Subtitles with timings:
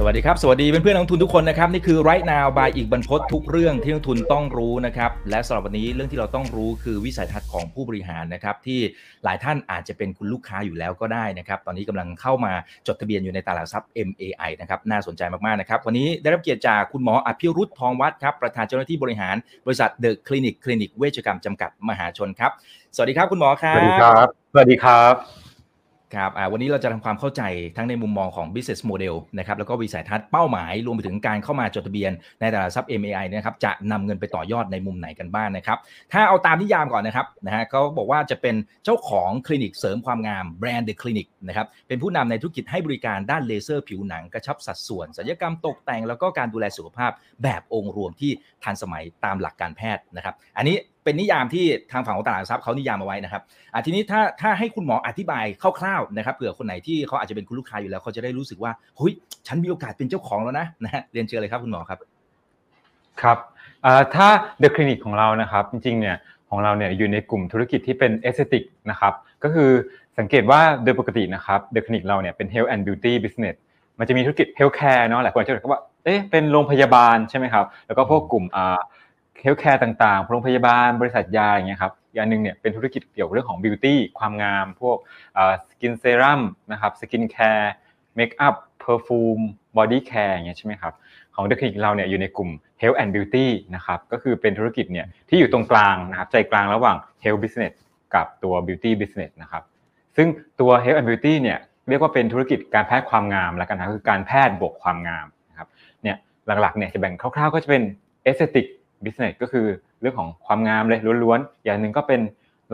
[0.00, 8.80] สวัสดีครับ สวัสดีเพื่อนๆนักลงทุนทุกคนนะครับนี่คือ right now by อีกบรรพททุกเรื่องที่นักลงทุนต้องรู้นะครับและสำหรับวันนี้เรื่องที่เราต้องรู้คือวิสัยทัศน์ของผู้บริหารนะครับที่
[9.24, 12.52] หลายท่านอาจจะเป็นคุณลูกค้าอยู่แล้วก็ได้นะครับตอนนี้กำลังเข้ามา
[12.86, 19.36] จดทะเบียนอยู่ในตลาดทรัพย์ MAI นะครับน่าสนใจมากๆนะครับวันนี้ได้รับเกียรติจากคุณหมออภิรุธทองวัดครับประธานเจ้าหน้าที่บริหาร
[19.66, 22.50] บริษัทเดอะคลีนิกค์คลินิกเวชกรรมจำกัดมหาชนครับ
[22.94, 25.47] สวัสดีครับคุณหมอครับสวัสดีครับสวัสดีครับ
[26.16, 27.42] ครับวันนี้เราจะทำความเข้าใจ
[27.76, 35.78] ทั้งในมุมมองของ business model นะครับแล้วก็วิสัยทัศน์เป้าหมาย รวมไปถึงการเข้ามาจดทะเบียนในตลาดทรัพย์ MAI นะครับจะนำเงินไปต่อยอดในมุมไหนกันบ้างนะครับ
[36.12, 47.12] ถ้าเอาตามนิยามก่อนนะครับนะฮะเขาบอกว่าจะเป็นเจ้าของคลินิกเสริมความงามแบรนด์เดอะคลีนิกค์นะครับเป็นผู้นำในธุรกิจให้บริการด้านเลเซอร์ผิวหนังกระชับสัดส่วนศัลยกรรมตกแต่งแล้วก็การดูแลสุขภาพ
[47.42, 48.30] แบบองค์รวมที่
[48.64, 55.44] ทันสมัยตามหลักการแพทย์นะครับอันนี้เป็นนิยามที่ทางฝั่งของตลาดทรัพย์เขานิยามเอาไว้นะครับอะทีนี้ถ้าถ้าให้คุณหมออธิบาย
[55.78, 59.12] คร่าวๆนะครับเผื่อคนไหนที่เขาอาจจะเป็นคุณลูกค้าอยู่แล้วเขาจะได้รู้สึกว่าเฮ้ย
[59.46, 61.98] ฉันมีโอกาสเป็นเจ้าของแล้วนะนะฮะเรียนเชิญเลยครับคุณหมอครับ
[63.22, 63.38] ครับ
[64.14, 64.28] ถ้า
[64.62, 66.16] The Clinic ของเรานะครับจริงๆเนี่ย
[66.50, 69.12] ของเราเนี่ยอยู่ในกลุ่มธุรกิจที่เป็น aesthetic นะครับ
[69.42, 69.70] ก็คือ
[70.18, 73.56] สังเกตว่าโดยปกตินะครับ The Clinic เราเนี่ยเป็น Health and Beauty Business
[73.98, 78.78] มันจะมีธุรกิจ Healthcare เนาะหลายคนจะคิดว่าเอ๊ะเป็นโรงพยาบาลใช่ไหมครับแล้วก็พวกกลุ่มอ่า
[79.42, 84.96] healthcare ต่างๆ โรงพยาบาล บริษัทยาอย่างเงี้ยครับอย่างหนึ่งเนี่ยเป็นธุรกิจเกี่ยวกับเรื่องของ beauty ความงาม พวก
[85.68, 86.40] skin เซรั่ม
[86.72, 89.38] นะครับ skincare makeup perfume
[89.76, 90.92] body care อย่างเงี้ยใช่ไหมครับ
[91.34, 92.50] ของเดอะคลีนิกค์เราเนี่ยอยู่ในกลุ่ม
[92.80, 97.74] Health and Beauty นะครับก็คือเป็นธุรกิจเนี่ยที่อยู่ตรงกลางนะครับใจกลางระหว่าง Health Business
[98.14, 99.62] กับตัว Beauty Business นะครับ
[100.16, 100.28] ซึ่ง
[100.60, 105.68] ตัว Health and Beauty เนี่ยเรียกว่าเป็นธุรกิจการแพทย์ความงามแล้วกันนะคือการแพทย์บวกความงามนะครับ
[106.02, 106.16] เนี่ย
[106.60, 107.82] หลักๆเนี่ยจะแบ่งคร่าวๆก็จะเป็น
[108.26, 108.66] Aesthetic
[109.04, 109.66] business ก็คือ
[110.00, 112.20] เรื่องของความงามเลยล้วนๆ อย่างหนึ่งก็เป็น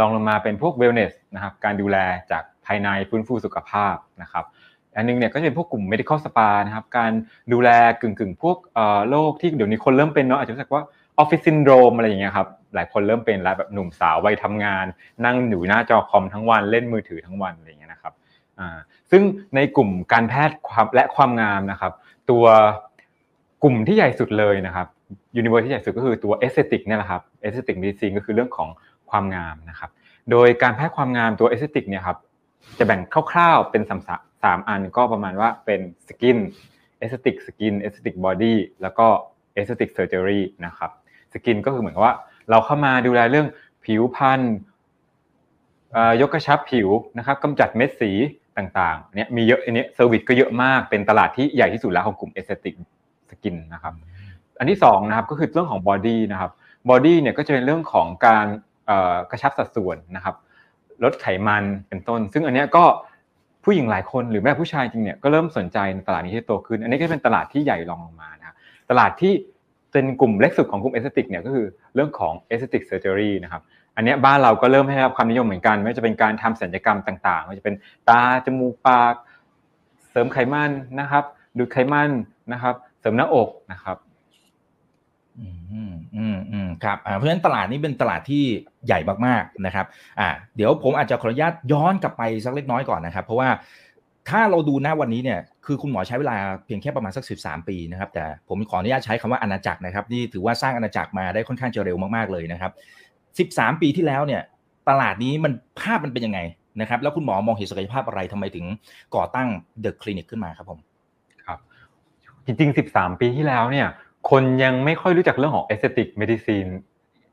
[0.00, 1.97] ลองลงมาเป็นพวก wellness นะครับการดูแล
[2.31, 4.44] จากภายในฟื้นฟูสุขภาพนะครับ
[4.97, 7.12] อันนึงเนี่ยก็จะเป็นพวกกลุ่ม medical spa นะครับการ
[7.53, 8.56] ดูแลกึ่งๆ พวก
[9.10, 10.82] โรคที่เดี๋ยวนี้คนเริ่มเป็นเนาะอาจจะรู้สึกว่า
[11.22, 14.87] office syndrome อะไรอย่างเงี้ยครับหลายคนเริ่มเป็นแล้วแบบหนุ่มสาววัยทำงาน
[15.25, 18.12] นั่งอยู่หน้าจอคอมทั้งวันเล่นมือถือทั้งวันอะไรอย่างเงี้ยนะครับ
[18.59, 18.78] อ่า
[19.10, 19.22] ซึ่ง
[19.54, 21.93] ในกลุ่มการแพทย์ความและความงามนะครับ
[22.31, 22.44] ตัว
[23.64, 24.86] กลุ่มที่ใหญ่สุดเลยนะครับ
[25.37, 28.69] universe ที่ใหญ่สุดก็คือตัว aesthetic เนี่ยแหละครับ aesthetic medicine ก็คือเรื่องของ
[29.10, 29.91] ความงามนะครับ
[30.30, 32.19] โดยการแพทย์ความงามตัว aesthetic เนี่ยครับ
[32.78, 34.00] จะแบ่งคร่าวๆเป็นสาม
[34.42, 36.38] สามอันก็ประมาณว่าเป็น skin
[36.98, 39.06] aesthetic skin aesthetic body แล้วก็
[39.54, 40.91] aesthetic surgery นะครับ
[41.32, 42.14] skin ก็คือเหมือนว่า
[42.50, 43.47] เราเข้ามาดูแลเรื่อง
[43.84, 44.41] ผิวพรรณ
[46.20, 46.88] ยกกระชับผิว
[47.19, 48.10] นะครับกำจัดเม็ดสี
[48.58, 52.75] ต่างๆเนี่ยมีเยอะอันนี้ service ก็เยอะมากเป็นตลาดที่ใหญ่ที่สุดแล้วของกลุ่ม aesthetic
[53.44, 53.95] skin นะครับ
[54.59, 56.50] อันที่2นะครับก็คือเรื่องของ body นะครับ
[56.91, 58.47] body เนี่ยก็จะเป็นเรื่องของการ
[59.31, 60.34] กระชับสัดส่วนนะครับ
[61.05, 62.84] ลดไขมันเป็นต้น ซึ่งอันนี้ก็
[63.65, 68.55] ผู้หญิงหลายคนหรือแม้ผู้ชายจริงเนี่ยก็เริ่มสนใจในตลาดนี้ที่โตขึ้น อันนี้ก็เป็นตลาดที่ใหญ่รองลงมานะ
[68.91, 69.33] ตลาดที่
[69.93, 73.62] เป็นกลุ่มเล็กสุดของกลุ่ม aesthetic เนี่ยก็คือเรื่องของ aesthetic surgery นะครับ
[73.97, 77.75] อันนี้บ้านเราก็เริ่มให้รับความนิยมเหมือนกัน ไม่ว่าจะเป็นการทำศัลยกรรมต่างๆไม่ว่าจะเป็น
[78.09, 79.15] ตาจมูกปาก
[80.11, 80.71] เสริมไขมัน
[81.01, 81.25] นะครับ
[81.59, 82.11] ดูดไขมัน
[82.53, 83.97] นะครับ เสริมหน้าอกนะครับ
[85.41, 85.47] อื
[85.92, 88.42] มอืมอืมครับเพราะฉะนั้นตลาดนี้เป็นตลาดที่
[88.87, 89.87] ใหญ่มากๆนะครับ
[90.20, 93.48] อ่า เดี๋ยวผมอาจจะขออนุญาตย้อนกลับไปสักเล็กน้อยก่อนนะครับ เพราะว่า
[94.28, 102.72] ถ้าเราดูหน้าวันนี้เนี่ยคือคุณหมอใช้เวลาเพียงแค่ประมาณสักสิบสามปีนะครับ แต่ผมขออนุญาตใช้คำว่าอาณาจักรนะครับนี่ถือว่าสร้างอาณาจักรมาได้ค่อนข้างจะเร็วมากๆเลยนะครับ
[103.38, 104.42] สิบสามปีที่แล้วเนี่ย
[104.88, 106.41] ตลาดนี้มันภาพมันเป็นยังไง
[106.81, 108.66] นะครับ แล้วคุณหมอมองเห็นศักยภาพอะไรทำไมถึง
[109.16, 109.48] ก่อตั้ง
[109.81, 110.78] เดอะคลินิกขึ้นมาครับผม
[112.47, 113.88] จริงๆสิบสามปีที่แล้วเนี่ย
[114.31, 116.71] คนยังไม่ค่อยรู้จักเรื่องของ aesthetic medicine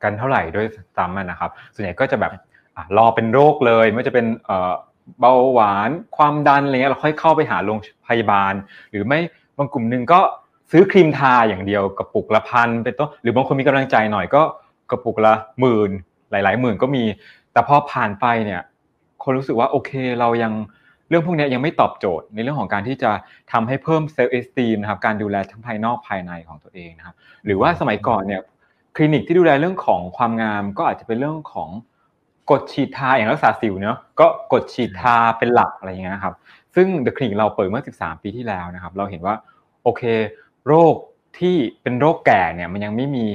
[0.03, 0.67] กันเท่าไหร่ด้วย
[0.97, 2.31] ซ้ำนะครับ ส่วนใหญ่ก็จะแบบ
[2.97, 4.25] รอเป็นโรคเลยไม่ว่าจะเป็น
[5.19, 7.77] เบาหวานความดันอะไรเงี้ยเราค่อยเข้าไปหาโรง
[8.07, 8.53] พยาบาล
[8.91, 9.19] หรือไม่
[9.57, 10.19] บางกลุ่มหนึ่งก็
[10.71, 14.41] ซื้อครีมทาอย่างเดียวกระปุกละพันเป็นต้นหรือบางคนมีกำลังใจหน่อยก็
[14.91, 15.91] กระปุกละหมื่น
[16.31, 17.03] หลาย ๆ หมื่นก็มี
[17.53, 18.61] แต่พอผ่านไปเนี่ย
[19.23, 20.53] คนรู้สึกว่าโอเคเรายัง
[21.11, 23.11] เรื่องพวกนี้ยังไม่ตอบโจทย์ในเรื่องของการที่จะ
[23.51, 27.15] ทำให้เพิ่มเซลล์เอสตีมนะครับการดูแลทั้งภายนอกภายในของตัวเองนะครับ
[27.45, 28.41] หรือว่าสมัยก่อนเนี่ย
[28.95, 31.69] คลินิกที่ดูแลเรื่องของความงามก็อาจจะเป็นเรื่องของ
[32.51, 36.35] กดฉีดทาอย่างรักษาสิวเนาะก็กดฉีดทาเป็นหลักอะไรเงี้ยครับ
[36.75, 39.35] ซึ่งเดอะคลินิกเราเปิดเมื่อ 13 ปีที่แล้วนะครับเราเห็นว่า
[39.83, 40.03] โอเค
[40.67, 40.95] โรค
[41.39, 43.25] ที่เป็นโรคแก่เนี่ยมันยังไม่มี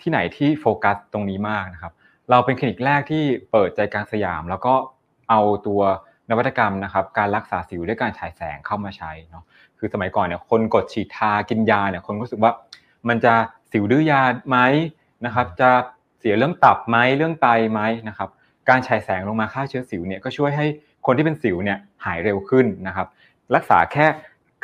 [0.00, 1.92] ที่ไหนที่โฟกัสตรงนี้มากนะครับ
[2.30, 4.74] เราเป็นคลินิกแรกที่เปิดใจกลางสยาม แล้วก็
[5.30, 5.80] เอาตัว
[6.30, 9.44] นวัตกรรมนะครับการรักษาสิวด้วยการฉายแสงเข้ามาใช้เนาะ
[9.78, 12.52] คือสมัยก่อนเนี่ยคนกดฉีดทากินยาเนี่ยคนรู้สึกว่า
[13.08, 13.34] มันจะ
[13.72, 14.58] สิวดื้อยาไหม
[15.26, 15.70] นะครับ จะ
[16.18, 18.28] เสียเรื่องตับไหมเรื่องไตไหมนะครับ
[18.68, 20.66] การฉายแสงลงมาฆ่าเชื้อสิวเนี่ยก็ช่วยให้
[21.06, 23.06] คนที่เป็นสิวเนี่ยหายเร็วขึ้นนะครับ
[23.54, 24.06] รักษาแค่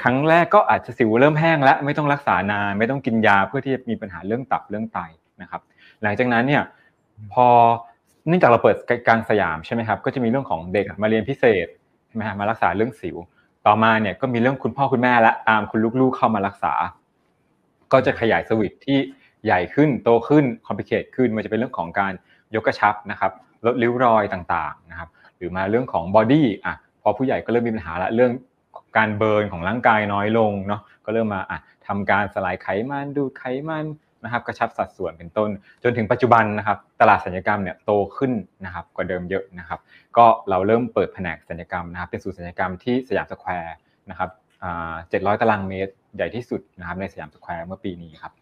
[0.02, 5.00] ครั้งแรกก็อาจจะสิวเริ่มแห้งแล้วไม่ต้องรักษานานไม่ต้องกินยาเพื่อที่จะมีปัญหาเรื่องตับเรื่องไต
[5.42, 5.60] นะครับ
[6.02, 6.62] หลังจากนั้นเนี่ย
[7.32, 7.46] พอ
[8.28, 8.76] เนื่องจากเราเปิด
[9.06, 11.66] กลางสยามใช่ไหมครับก็จะมีเรื่องของเด็กมาเรียนพิเศษ
[12.06, 13.16] ใช่ไหมครับมารักษาเรื่องสิว
[13.66, 16.72] ต่อมาเนี่ยก็มีเรื่องคุณพ่อคุณแม่และตามคุณลูกๆเข้ามารักษา
[17.92, 18.98] ก็จะขยาย service ที่
[19.44, 22.12] ใหญ่ขึ้นโตขึ้น complicate ขึ้นมันจะเป็นเรื่องของการ
[22.54, 23.32] ยกกระชับนะครับ
[23.66, 28.32] ลดริ้วรอยต่างๆนะครับหรือมาเรื่องของ body อะพอผู้ใหญ่ก็เริ่มมีปัญหาละเรื่อง
[28.96, 33.84] การ burn ของร่างกายน้อยลงเนาะก็เริ่มมาอะทำการสลายไขมันดูดไขมัน
[34.24, 35.50] นะครับกระชับสัดส่วนเป็นต้น
[35.82, 38.32] จนถึงปัจจุบันนะครับตลาดศัลยกรรมเนี่ยโตขึ้น
[38.64, 39.80] นะครับกว่าเดิมเยอะนะครับ
[40.16, 43.76] ก็เราเริ่มเปิดแผนกศัลยกรรมนะครับเป็นศูนย์ศัลยกรรมที่สยามสแควร์
[44.10, 44.30] นะครับ
[45.08, 48.32] เจ็ดร้อยตารางเมตรใหญ่ที่สุดนะครับในสยามสแควร์เมื่อปีนี้ครับ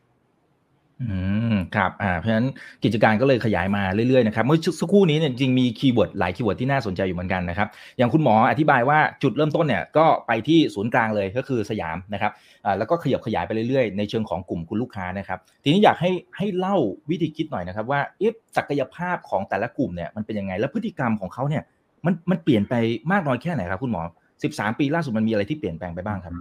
[1.03, 1.09] อื
[1.53, 2.49] มครับอ่าเพราะฉะนั้น
[2.85, 12.33] กิจการก็เลยขยายมาเรื่อยๆนะครับเมื่อสักครู่นี้เนี่ยจริงมี keyword หลาย keyword ที่น่าสนใจอยู่เหมือนกันนะครับอย่างคุณหมออธิบายว่าจุดเริ่มต้นเนี่ยก็ไปที่ศูนย์กลางเลยก็คือสยามนะครับ
[12.65, 16.77] อ่าแล้วก็ขยับขยายไปเรื่อยๆ ในเชิงของกลุ่มคุณลูกค้านะครับทีนี้อยากให้ให้เล่า
[17.11, 21.63] วิธีคิดหน่อยนะครับว่าเอ๊ะศักยภาพของแต่ละกลุ่มเนี่ยมันเป็นยังไงแล้วพฤติกรรมของเขาเนี่ย
[22.07, 22.75] มันมันเปลี่ยนไป
[23.13, 24.03] มากน้อยแค่ไหนครับคุณหมอ
[24.43, 26.35] 13 ปีล่าสุดมันมีอะไรที่เปลี่ยนแปลงไปบ้างครับ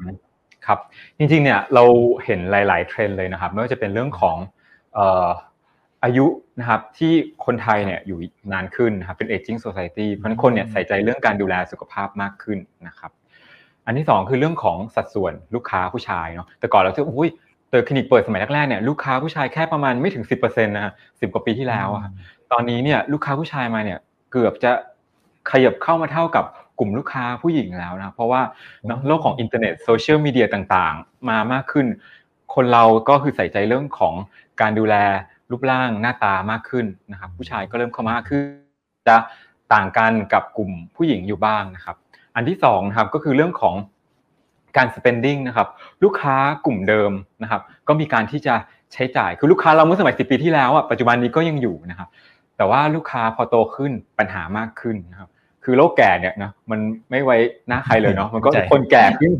[0.67, 0.79] ครับ
[1.17, 1.83] จริงๆเนี่ยเรา
[2.25, 4.37] เห็นหลาย ๆ เทรนด์เลยนะครับไม่ว่าจะเป็นเรื่องของ
[6.03, 6.25] อายุ
[6.59, 7.13] นะครับที่
[7.45, 8.19] คนไทยเนี่ยอยู่
[8.53, 13.11] นานขึ้นนะครับเป็น aging society เพราะฉะนั้นคนเนี่ยใส่ใจเรื่องการดูแลสุขภาพมากขึ้นนะครับ
[13.85, 17.29] อันที่ 2 คือเรื่องของสัดส่วนลูกค้าผู้ชายเนาะแต่ก่อนเราคิดว่าอุ้ย
[17.69, 22.11] เดอะคลินิกเปิดสมัยแรกๆเนี่ยลูกค้าผู้ชายแค่ประมาณไม่ถึง 10%นะสิบกว่าปีที่แล้วอะ
[22.51, 23.99] ตอนนี้เนี่ยลูกค้าผู้ชายมาเนี่ย
[24.31, 24.71] เกือบจะ
[25.51, 26.45] ขยับเข้ามาเท่ากับ
[26.79, 28.41] กลุ่มลูกค้าผู้หญิงแล้วนะเพราะว่า
[28.87, 31.85] เนาะโลกของอินเทอร์เน็ตโซเชียลมีเดียต่างๆ มามากขึ้น
[32.55, 34.15] คนเราก็คือใส่ใจเรื่องของ
[34.61, 34.95] การดูแล
[35.51, 38.41] รูปร่างหน้าตามากขึ้นนะครับ ผู้ชายก็เริ่มเข้ามาคือ
[39.07, 39.17] จะ
[39.73, 41.95] ต่างกันกับกลุ่มผู้หญิงอยู่บ้างนะครับ
[42.35, 43.75] อันที่สองนะครับก็คือเรื่องของ
[44.77, 45.67] การ spending นะครับ
[46.03, 46.35] ลูกค้า
[46.65, 47.11] กลุ่มเดิม
[47.43, 48.55] นะครับ ก็มีการที่จะ
[48.93, 52.09] ใช้จ่ายคือลูกค้าเราเมื่อสมัยสิปีที่แล้วอะปัจจุบันนี้ก็ยังอยู่นะครับ
[52.57, 55.29] แต่ว่าลูกค้าพอโตขึ้นปัญหามากขึ้นนะครับ
[55.65, 56.79] คือโรคแก่เนี่ยนะมัน
[57.11, 59.31] ไม่ไว้หน้าใครเลยเนาะมันก็คนแก่ขึ้น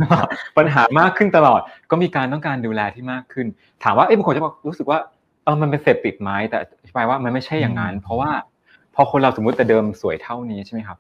[0.58, 1.62] ปัญหามากขึ้นตลอด
[1.92, 3.48] ก็มีการต้องการดูแลที่มากขึ้น
[3.84, 5.00] ถามว่าเอ้บางคนจะบอกรู้สึกว่า
[5.44, 8.32] เออมันเป็นเสพติดไหมแต่อธิบายว่ามันไม่ใช่อย่างนั้น เพราะว่า
[8.96, 10.98] พอคนเราสมมุติแต่เดิมสวยเท่านี้ใช่ไหมครับ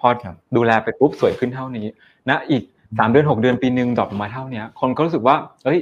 [0.00, 0.08] พอ
[0.56, 1.86] ดูแลไปปุ๊บสวยขึ้นเท่านี้
[2.28, 2.62] นะอีก
[2.98, 5.78] สามเดือนหกเดือนปีหนึ่งดรอปมาเท่านี้คนก็รู้สึกว่า เอ้ย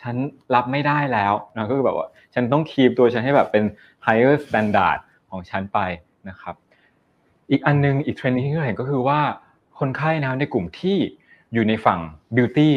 [0.00, 0.14] ฉัน
[0.54, 3.64] รับไม่ได้แล้วนะก็คือแบบว่า ฉันต้องคีบตัวฉันให้แบบเป็น
[4.06, 4.98] higher standard
[5.30, 5.78] ของฉันไป
[6.28, 6.54] นะครับ
[7.50, 9.20] อีกอันนึงอีกเทรนด์ที่เราเห็นก็คือว่า
[9.78, 10.96] คนไข้นะในกลุ่มที่
[11.54, 12.00] อยู่ในฝั่ง
[12.36, 12.70] beauty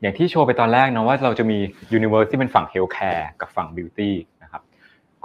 [0.00, 1.58] อย่างที่โชว์ไปตอนแรกนะว่าเราจะมี
[1.96, 4.10] universe ที่เป็นฝั่ง healthcare กับฝั่ง beauty
[4.42, 4.62] นะครับ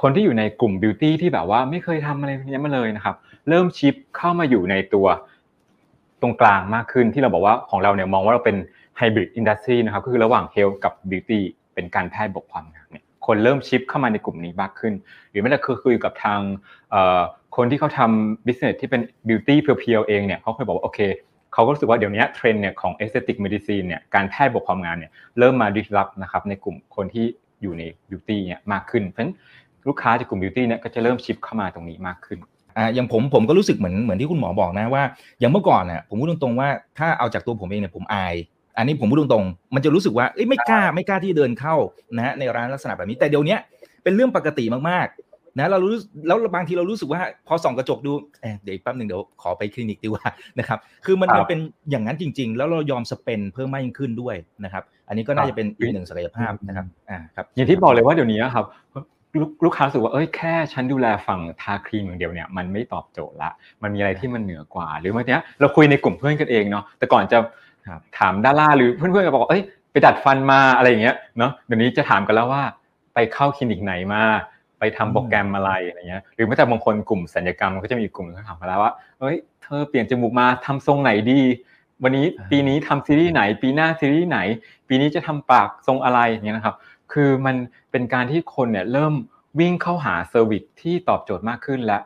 [0.02, 3.16] คนที่อยู่ในกลุ่ม beauty ที่แบบว่าไม่เคยทำอะไรนี้มาเลยนะครับ
[3.50, 5.08] เริ่มชิปเข้ามาอยู่ในตัว
[6.22, 8.58] ตรงกลางมากขึ้นที่เราบอกว่าของเราเนี่ยมองว่าเราเป็น
[9.00, 11.40] hybrid industry นะครับก็คือระหว่าง health กับ beauty
[11.74, 14.94] เป็นการแพทย์บกความงามเนี่ยคนเริ่มชิปเข้ามาในกลุ่มนี้มากขึ้น
[15.30, 16.40] หรือแม้แต่คือคุยกับทาง
[17.56, 21.00] คนที่เขาทำ business ที่เป็น beauty เพียวๆเองเนี่ยเขาเคยบอกว่าโอเค
[21.54, 27.26] เขาก็รู้สึกว่าเดี๋ยวนี้เทรนด์เนี่ยของ aesthetic medicine เนี่ยการแพทย์บวกความงามเนี่ยเริ่มมาดิรับนะครับในกลุ่มคนที่
[27.62, 29.34] อยู่ใน beauty เนี่ยมากขึ้นเพราะฉะนั้น
[29.88, 32.40] ลูกค้าจากกลุ่ม beauty เนี่ยก็จะเริ่มชิปเข้ามาตรงนี้มากขึ้น
[32.78, 35.04] อ่าอย่างผมผมก็รู้สึกเหมือนเหมือนที่คุณหมอบอกนะว่า
[35.40, 38.36] อย่างเมื่อก่อนเนี่ยผมพูดตรงๆว่าถ้าเอาจากตัวผมเองเนี่ยผมอาย
[38.78, 41.76] อันนี้ผมพูดตรงๆมันจะรู้สึกว่าเอ้ยไม่กล้าไม่กล้าที่เดินเข้า
[42.16, 43.58] นะฮะในร้านลักษณะแบบนี้แต่เดี๋ยวนี้
[44.04, 45.08] เป็นเรื่องปกติมาก
[45.60, 45.94] นะเรารู้
[46.28, 48.12] แล้วบางทีเรารู้สึกว่าพอส่องกระจกดู
[48.64, 50.26] เดี๋ยวแป๊บหนึ่งเดี๋ยวขอไปคลินิกดีกว่า
[50.60, 58.66] นะครับคือมันมันเป็นอย่างนั้นจริง ๆ แล้วเรายอมสเปนเพิ่มมากยิ่งขึ้นด้วยนะครับ อันนี้ก็น่าจะเป็นอีกหนึ่งศักยภาพนะครับอ่าครับอย่างที่บอกเลยว่าเดี๋ยวนี้ครับ
[59.66, 63.50] ลูกค้าสึกว่าเอ้ยแค่ฉันดูแลฝั่งทาครีมอย่างเดียวเนี่ยมันไม่ตอบโจทย์ละ
[63.84, 67.38] มันมีอะไรที่มันเหนือกว่า หรือเมื่อกี้เราคุยในกลุ่มเพื่อนกันเองเนาะแต่ก่อนจะ
[68.20, 72.64] ถามดาราหรือเพื่อนๆก็บอกเอ้ยไปดัดฟันมาอะไรอย่างเงี้ยเนาะเดี๋ยวนี้จะถามกันแล้วว่า
[73.14, 74.22] ไปเข้าคลินิกไหนมา
[74.82, 81.42] ไปทำโปรแกรมอะไรอะไรเงี้ยหรือแม้แต่บางคนกลุ่มสัญญกรรมก็จะมีกลุ่มที่ถามมาแล้วว่าเฮ้ยเธอเปลี่ยนจมูกมาทำทรงไหนดี
[82.04, 84.40] วันนี้ปีนี้ทำซีรีส์ไหน ปีหน้าซีรีส์ไหน
[84.88, 86.76] ปีนี้จะทำปากทรงอะไรอย่างเงี้ยนะครับ
[87.14, 87.56] คือมัน
[87.92, 89.14] เป็นการที่คนเนี่ยเริ่ม
[89.60, 91.98] วิ่งเข้าหา service ที่ตอบโจทย์มากขึ้นและ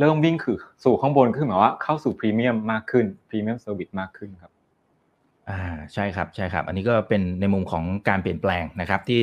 [0.00, 4.51] เริ่มวิ่งคือสู่ข้างบนคือหมายว่าเข้าสู่พรีเมียมมากขึ้น premium service มากขึ้นครับ
[5.50, 5.60] อ่า
[5.94, 9.20] ใช่ครับใช่ครับ อันนี้ก็เป็นในมุมของการเปลี่ยนแปลงนะครับ ที่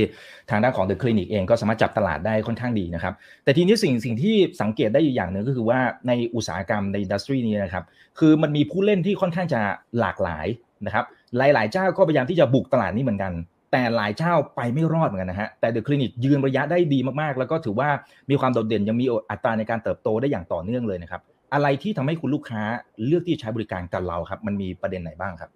[0.49, 7.83] ทางด้านของ The Clinic เองก็สามารถจับตลาดได้ค่อนข้างดีนะครับ แต่ทีนี้สิ่งสิ่งที่สังเกตได้อยู่อย่างหนึ่งก็คือว่าในอุตสาหกรรมใน industry นี้นะครับ
[8.19, 9.59] คือมันมีผู้เล่นที่ค่อนข้างจะ
[9.99, 10.47] หลากหลาย
[10.85, 11.05] นะครับ
[11.37, 13.33] หลาย ๆ เจ้าก็พยายามที่จะบุกตลาดนี้เหมือนกัน
[13.71, 17.89] แต่หลายเจ้าไปไม่รอดเหมือนกันนะฮะแต่เดอะคลินิกยืนระยะได้ดีมากๆ แล้วก็ถือว่า
[18.29, 21.21] มีความโดดเด่นยังมีอัตราในการเติบโตได้อย่างต่อเนื่องเลยนะครับ
[21.53, 22.61] อะไรที่ทำให้คุณลูกค้า
[23.05, 25.51] เลือกที่ใช้บริการกับเราครับ มันมีประเด็นไหนบ้างครับ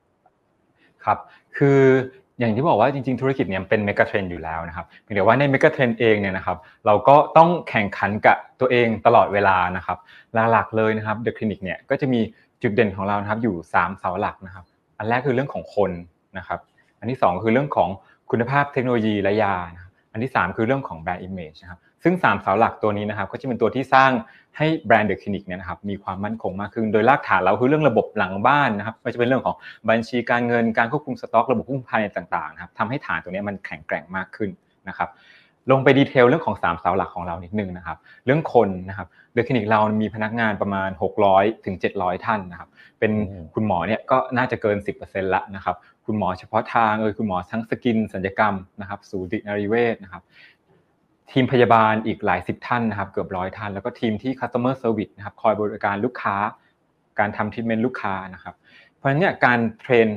[1.06, 1.18] ครับ
[1.58, 1.80] คือ
[2.40, 9.98] อย่างที่บอกว่าจริงๆธุรกิจเนี่ยเป็น megatrend อยู่แล้วนะครับเพียงแต่ว่าใน megatrend เองเนี่ยนะครับเราก็ต้องแข่งขันกับตัวเองตลอดเวลานะครับ
[10.52, 12.22] หลักๆเลยนะครับเดอะคลินิกเนี่ยก็จะมี
[12.62, 14.66] จุดเด่นของเรานะครับอยู่ 3 เสาหลักนะครับ
[14.98, 15.92] อันแรกคือเรื่องของคน
[16.38, 16.60] นะครับ
[17.00, 17.90] อันที่ 2 คือเรื่องของ
[18.32, 24.12] คุณภาพเทคโนโลยีและยานะอันที่ 3 คือเรื่องของ brand image นะครับ ซึ่ง 3 เสาหลักตัวนี้นะครับก็จะเป็นตัวที่สร้าง
[24.58, 29.56] ให้แบรนด์เดอะคลินิกเนี่ยนะครับมีความมั่นคงมากขึ้น โดยรากฐานเราคือเรื่องระบบหลังบ้านนะครับไม่จะเป็นเรื่องของ
[29.90, 34.50] บัญชีการเงินการควบคุมสต็อกระบบควบคุมภายในต่างๆนะครับทำให้ฐานตัวนี้มันแข็งแกร่งมากขึ้น
[34.88, 35.10] นะครับ
[35.72, 40.90] ลงไป detail เรื่องของ 3 เสาหลักของเรานิดนึงนะครับเรื่องคนนะครับเดอะคลินิกเรามีพนักงานประมาณ
[41.28, 42.70] 600ถึง700 ท่านนะครับ
[43.00, 43.12] เป็น
[43.54, 50.24] คุณหมอเนี่ยก็น่าจะเกิน 10%ละนะครับคุณหมอเฉพาะทางเอยคุณหมอทั้ง skin ศัลยกรรมนะครับสูตินารีเวชนะครับ
[51.32, 56.36] ทีมพยาบาลอีกหลายสิบท่านนะครับเกือบร้อยท่าน แล้วก็ทีมที่ customer service นะครับคอยบริการลูกค้า
[57.20, 58.56] การทำทีมเมนลูกค้านะครับ
[58.96, 60.08] เพราะฉะนั้นเนี่ยการ train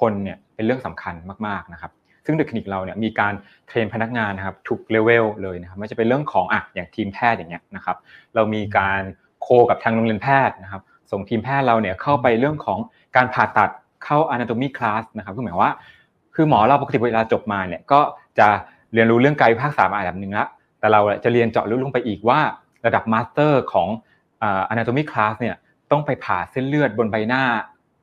[0.00, 1.14] คนเนี่ยเป็นเรื่องสำคัญ
[1.46, 1.92] มากๆนะครับ
[2.24, 3.34] ซึ่งเดอะคลินิกเราเนี่ยมีการ
[3.68, 7.96] train พนักงานนะครับทุก level เลยนะครับไม่จะเป็นเรื่องของอะอย่างทีมแพทย์อย่างเงี้ยนะครับ
[8.34, 9.02] เรามีการ
[9.42, 12.78] co กับทางโรงเรียนแพทย์นะครับส่งทีมแพทย์เราเนี่ยเข้าไปเรื่องของ
[13.16, 13.70] การผ่าตัด
[14.04, 15.74] เข้า anatomy class นะครับคือหมายว่า
[16.34, 18.00] คือหมอเราปกติเวลาจบมาเนี่ยก็
[18.38, 18.48] จะ
[18.94, 20.46] เรียนรู้เรื่องกายวิภาคศาสตร์ระดับหนึ่งละ
[20.80, 22.40] แต่เราจะเรียนเจาะลึกลงไปอีกว่า
[22.86, 23.88] ระดับ master ของ
[24.72, 25.56] anatomy class เนี่ย
[25.90, 27.42] ต้องไปผ่าเส้นเลือดบนใบหน้า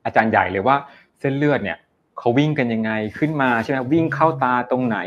[0.06, 0.76] อาจารย์ใหญ่เลยว่า
[1.20, 1.78] เส้นเลือดเนี่ย
[2.18, 4.98] เขาวิ่งกันยังไงขึ้นมาใช่ไหมวิ่งเข้าตาตรงไหน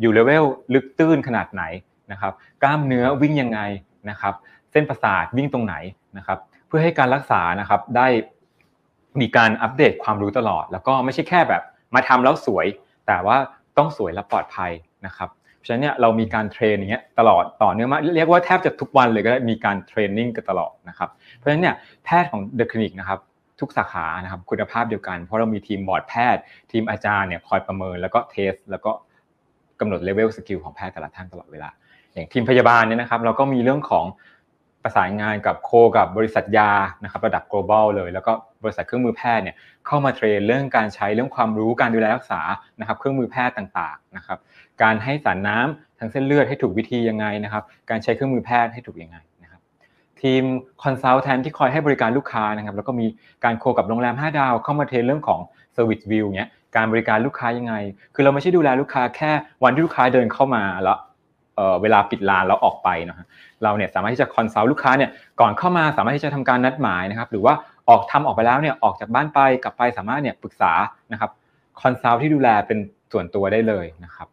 [0.00, 1.62] อยู่เลเวลลึกตื้นขนาดไหน
[2.12, 3.60] นะครับกล้ามเนื้อวิ่งยังไง
[4.10, 4.34] นะครับ
[4.72, 5.74] เส้นประสาทวิ่งตรงไหน
[6.16, 8.06] นะครับ เพื่อให้การรักษานะครับได้
[9.20, 11.62] มีการอัปเดตความรู้ตลอด แล้วก็ไม่ใช่แค่แบบ
[11.94, 12.66] มาทำแล้วสวย
[13.06, 13.36] แต่ว่า
[13.78, 14.70] ต้องสวยและปลอดภัย
[15.06, 23.20] นะครับเพราะฉะนั้นเนี่ยเรามีการเทรนอย่างเงี้ยตลอดต่อเนื่องมาเรียกว่าแทบจะทุกวันเลยก็ได้มีการเทรนนิ่งกันตลอดนะครับเพราะฉะนั้นเนี่ยแพทย์ของเดอะคลินิกนะครับ
[23.60, 26.40] ทุกสาขานะครับคุณภาพเดียวกัน เพราะเรามีทีมบอร์ดแพทย์
[26.72, 28.90] ทีมอาจารย์เนี่ยคอยประเมินแล้วก็ test แล้วก็
[29.80, 31.68] กำหนด level skill ของแพทย์แต่ละท่านตลอดเวลา
[32.12, 34.04] อย่างทีมพยาบาลเนี่ยนะครับ เราก็มีเรื่องของ
[34.82, 36.70] ประสานงานกับ co กับบริษัทยา
[37.02, 38.32] นะครับระดับ global เลย แล้วก็
[38.62, 42.40] บริษัทเครื่องมือแพทย์เนี่ย เข้ามา train เรื่องการใช้เรื่องความรู้การดูแลรักษา
[42.80, 44.38] นะครับเครื่องมือแพทย์ต่างๆนะครับ
[44.82, 49.60] การให้สารน้ำทางเส้นเลือดให้ถูกวิธียังไงนะครับการใช้เครื่องมือแพทย์ให้ถูกยังไงนะครับ
[50.20, 50.42] ทีม
[50.82, 53.06] consultant ที่คอยให้บริการลูกค้านะครับแล้วก็มี
[53.44, 55.40] การ co กับโรงแรม 5 ดาว เข้ามา train เรื่องของ
[55.76, 57.74] Service View เนี้ยการบริการลูกค้ายังไง
[58.14, 59.30] คือเราไม่ใช่ดูแลลูกค้าแค่
[59.64, 60.98] วันที่ลูกค้าเดินเข้ามาแล้ว
[61.82, 63.26] เวลาปิดร้านแล้วออกไปนะฮะ
[63.62, 67.54] เราเนี่ยสามารถที่จะ consult ลูกค้าเนี่ยก่อนเข้ามาสามารถที่จะทำการนัดหมายนะครับหรือว่า
[67.88, 70.72] ออกทำออกไปแล้วเนี่ยออกจากบ้านไปกลับไปสามารถเนี่ยปรึกษา
[71.12, 71.30] นะครับ
[71.80, 72.78] consult ที่ดูแลเป็น
[73.12, 74.28] ส่วนตัวได้เลยนะครับ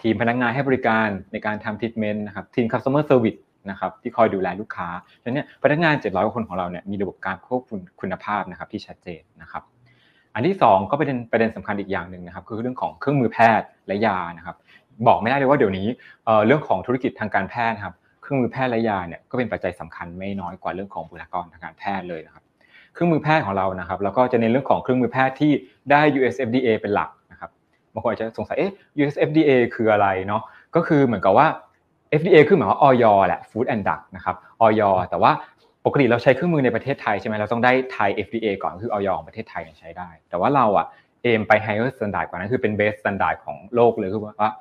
[0.00, 3.40] ทีมพนักงานให้บริการในการทำทรีทเมนต์นะครับทีม customer service
[3.70, 4.88] นะครับที่คอยดูแลลูกค้า
[5.20, 9.62] ฉะนั้นเนี่ยพนักงาน 700กว่าคนของเราเนี่ยมีระบบการควบคุมคุณภาพนะครับที่ชัดเจนนะครับ
[10.34, 14.56] อันที่ 2 ก็เป็นประเด็นสำคัญอีกอย่างหนึ่งนะครับคือเรื่องของเครื่องมือแพทย์และยานะครับ
[15.06, 15.86] บอกไม่ได้เลยว่าเดี๋ยวนี้
[16.46, 22.41] เรื่องของธุรกิจทางการแพทย์ครับเครื่องมือแพทย์และยาเนี่ยก็เป็นปัจจัยสำคัญไม่น้อยกว่าเรื่องของบุคลากรทางการแพทย์เลยนะครับ
[22.92, 25.52] เครื่องมือแพทย์ของเรานะครับ แล้วก็จะเน้นเรื่องของเครื่องมือแพทย์ที่
[25.90, 27.50] ได้ US FDA เป็นหลักนะครับ
[27.94, 30.42] บางคนอาจจะสงสัยเอ๊ะ US FDA คืออะไรเนาะ
[30.74, 31.46] ก็คือเหมือนกับว่า
[32.20, 35.32] FDA คือหมายว่าออยแหละ Food and Drug นะครับออยแต่ว่า
[35.84, 40.86] ปกติเราใช้เครื่องมือในประเทศไทยใช่ไหมเราต้องได้ไทย FDA ก่อนคือออยของประเทศไทยใช้ได้ แต่ว่าเราอะ
[41.22, 44.52] เอมไป higher standard กว่านั้นคือเป็น base standard ของโลกเลยคือว่า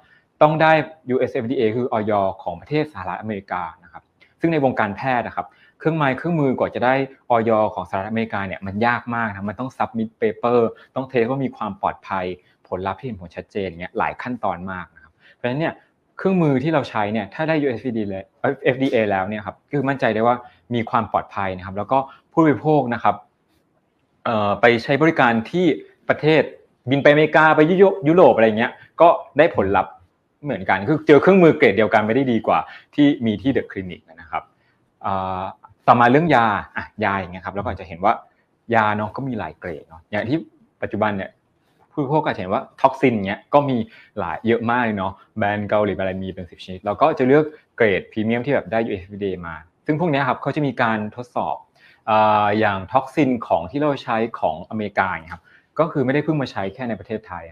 [0.41, 0.71] ต้องได้
[1.13, 4.03] US FDA คือออยของประเทศสหรัฐอเมริกานะครับ
[4.41, 5.47] ซึ่งในวงการแพทย์นะครับ
[5.79, 6.93] เครื่องไม้เครื่องมือกว่าจะได้
[7.29, 10.59] ออยของสหรัฐอเมริกาเนี่ยมันยากมากนะมันต้อง submit paper
[10.95, 12.25] ต้องเทสว่ามีความปลอดภัย
[12.67, 15.73] ผลลัพธ์ที่เห็นผลชัดเจนเนี่ยหลายขั้นตอนมากนะครับเพราะฉะนั้นเนี่ย
[16.17, 18.23] เครื่องมือที่เราใช้เนี่ยถ้าได้ US FDA เลย
[18.73, 20.35] FDA แล้วเนี่ยครับคือมั่นใจได้ว่า
[20.73, 21.97] มีความปลอดภัยนะครับ แล้วก็
[22.31, 23.15] ผู้บริโภคนะครับ
[24.61, 25.65] ไปใช้บริการที่
[26.09, 26.41] ประเทศ
[26.89, 27.61] บินไปอเมริกาไป
[28.07, 28.71] ยุโรปอะไรเงี้ย
[29.01, 29.91] ก็ได้ผลลัพธ์
[30.43, 32.59] เหมือนกันคือเจอเครื่องมือเกรดเดียวกันไม่ได้ดีกว่า
[32.95, 34.43] ที่มีที่เดอะคลินิกนะครับ
[35.87, 36.45] ต่อมาเรื่องยา
[36.75, 38.13] อะยาอย่างเงี้ยครับแล้วก็จะเห็นว่า
[38.75, 40.37] ยาเนาะก็มีหลายเกรดเนาะอย่างที่
[40.81, 41.29] ปัจจุบันเนี่ย
[41.91, 43.77] ผู้พวกก็เห็นว่า toxin เนี้ยก็มี
[44.19, 47.45] หลายเยอะมากเลยเนาะแบรนด์เกาหลีอะไรมีเป็นสิบชนิดเราก็จะเลือก
[47.77, 49.55] เกรดพรีเมียมที่แบบได้ USFDA มา
[49.85, 51.55] ซึ่งพวกนี้ครับเขาจะมีการทดสอบ
[52.59, 55.41] อย่าง toxin ของที่เราใช้ของอเมริกาครับ
[55.79, 57.43] ก็คือไม่ได้เพิ่งมาใช้แค่ในประเทศไทย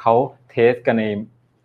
[0.00, 0.14] เขา
[0.50, 1.04] test กันใน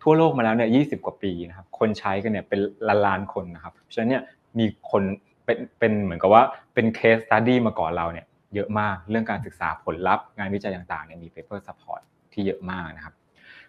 [0.04, 4.22] ทั่วโลกมาแล้วเนี่ยยี่สิบกว่าปีนะครับ คนใช้กันเนี่ยเป็นล้านล้านคนนะครับเพราะฉะนั้นเนี่ย
[4.58, 5.02] มีคน
[5.44, 6.42] เป็นเป็นเหมือนกับว่า
[6.74, 12.00] เป็น case study มาก่อนเราเนี่ยเยอะมากเรื่องการศึกษาผลลัพธ์งานวิจัยต่างๆเนี่ยมี paper support
[12.32, 13.14] ที่เยอะมากนะครับ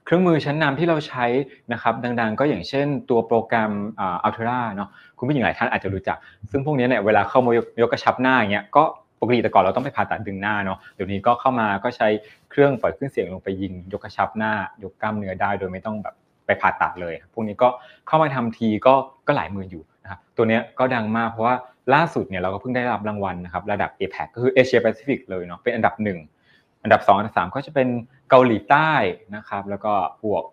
[0.06, 1.26] เครื่องมือชั้นนำที่เราใช้
[1.74, 6.18] นะครับ ดังๆ ก็อย่างเช่นตัวโปรแกรม Ulthera เนาะคุณผู้หญิงหลายท่านอาจจะรู้จัก
[6.52, 7.52] ซึ่งพวกนี้เนี่ยเวลาเข้ามา
[7.82, 8.84] ยกกระชับหน้าอย่างเงี้ยก็
[9.20, 12.08] ปกติแต่ก่อนเราต้องไปผ่าตัดดึงหน้าเนาะเดี๋ยวนี้ก็เข้ามาก็ใช้
[12.50, 16.16] เครื่องปล่อยคลื่นเสียงลงไปยิง ยกกระชับหน้ายกกล้ามเนื้อได้โดยไม่ต้องแบบ
[16.46, 17.68] ไปผ่าตัดเลย พวกนี้ก็
[18.08, 18.94] เข้ามาทำทีก็
[19.28, 21.56] ก็หลายหมื่นอยู่นะครับตัวนี้ก็ดังมากเพราะว่า
[21.94, 26.20] ล่าสุดเนี่ยเราก็เพิ่งได้รับรางวัลนะครับระดับ APEC ก็คือเอเชียแปซิฟิกเลยเนาะเป็นอันดับหนึ่ง
[26.84, 27.88] อันดับ2อันดับ3ก็จะเป็น
[28.30, 28.92] เกาหลีใต้
[29.36, 30.44] นะครับแล้วก็พวก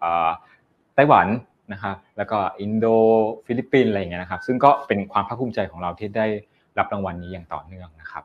[0.94, 1.26] ไต้หวัน
[1.72, 2.86] นะครับแล้วก็อินโด
[3.46, 6.26] ฟิลิปปินส์อะไรอย่างเงี้ยนะครับซึ่งก็เป็นความภาคภูมิใจของเราที่ได้
[6.78, 8.24] รับรางวัลนี้อย่างต่อเนื่องนะครับ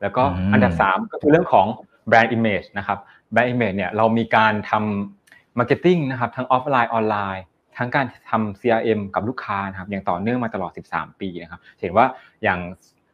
[0.00, 0.22] แล้วก็
[0.52, 1.66] อันดับ 3 ก็คือเรื่องของ
[2.08, 2.98] brand image นะครับ
[3.32, 5.21] brand image เนี่ยเรามีการทำ
[5.58, 7.44] marketing นะครับทั้งออฟไลน์ออนไลน์
[7.78, 12.06] ทั้งการทำ CRM กับลูกค้านะครับอย่างต่อเนื่องมาตลอด 13 ปีนะครับเห็นว่า
[12.42, 12.58] อย่าง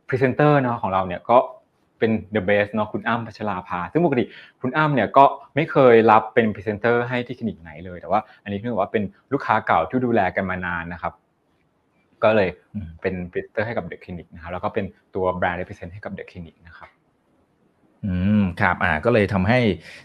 [0.09, 1.39] พรีเซนเตอร์เนาะของเราเนี่ยก็
[1.99, 4.25] เป็น the best เนาะคุณอั้มพัชราภา ซึ่งปกติ
[4.61, 9.03] คุณอั้มเนี่ยก็ไม่เคยรับเป็นพรีเซนเตอร์ให้ที่คลินิกไหนเลย แต่ว่าอันนี้เนื่องว่าเป็น
[9.33, 11.13] ลูกค้าเก่าที่ดูแลกันมานานนะครับ
[12.23, 12.49] ก็เลย
[13.01, 16.89] เป็นพรีเซนเตอร์ให้กับเดอะคลินิกนะครับแล้วก็เป็นตัว brand represent ให้กับเดอะคลินิกนะครับ
[18.07, 19.59] อืมครับอ่าก็เลยทำให้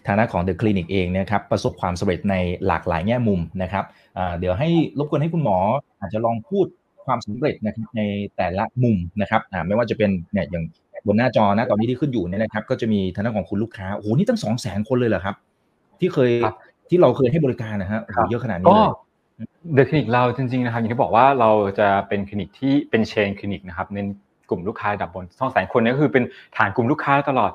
[0.07, 2.35] ฐานะของเดอะคลินิกเองนะครับประสบความสำเร็จใน
[2.67, 3.83] หลากหลายแง่มุมนะครับ
[4.17, 4.69] อ่าเดี๋ยวให้
[4.99, 5.57] รบกวนให้คุณหมอ
[5.99, 6.65] อาจจะลองพูด
[7.05, 8.01] ความสำเร็จนะครับใน
[8.37, 10.65] แต่ละมุมนะครับอ่าไม่ว่าจะเป็นเนี่ยอย่าง
[11.07, 15.35] บนหน้าจอนะตอนนี้ที่ขึ้นอยู่เนี่ยนะครับ ก็จะมีทางด้านของคุณลูกค้าโอ้โหนี่ตั้งสองแสนคนเลยเหรอครับ
[15.99, 16.31] ที่เคย
[16.89, 18.89] ที่เราเคยให้บริการนะฮะเยอะขนาดนี้เลย
[19.73, 24.07] เดอะคลินิกเราจริงๆนะครับอย่างที่บอกว่าเราจะเป็นคลินิกที่เป็นเชนคลินิกนะครับเน้น
[24.49, 26.23] กลุ่มลูกค้าดับบนสองแสนคนนี้ก็คือเป็น
[26.57, 27.51] ฐานกลุ่มลูกค้าตลอด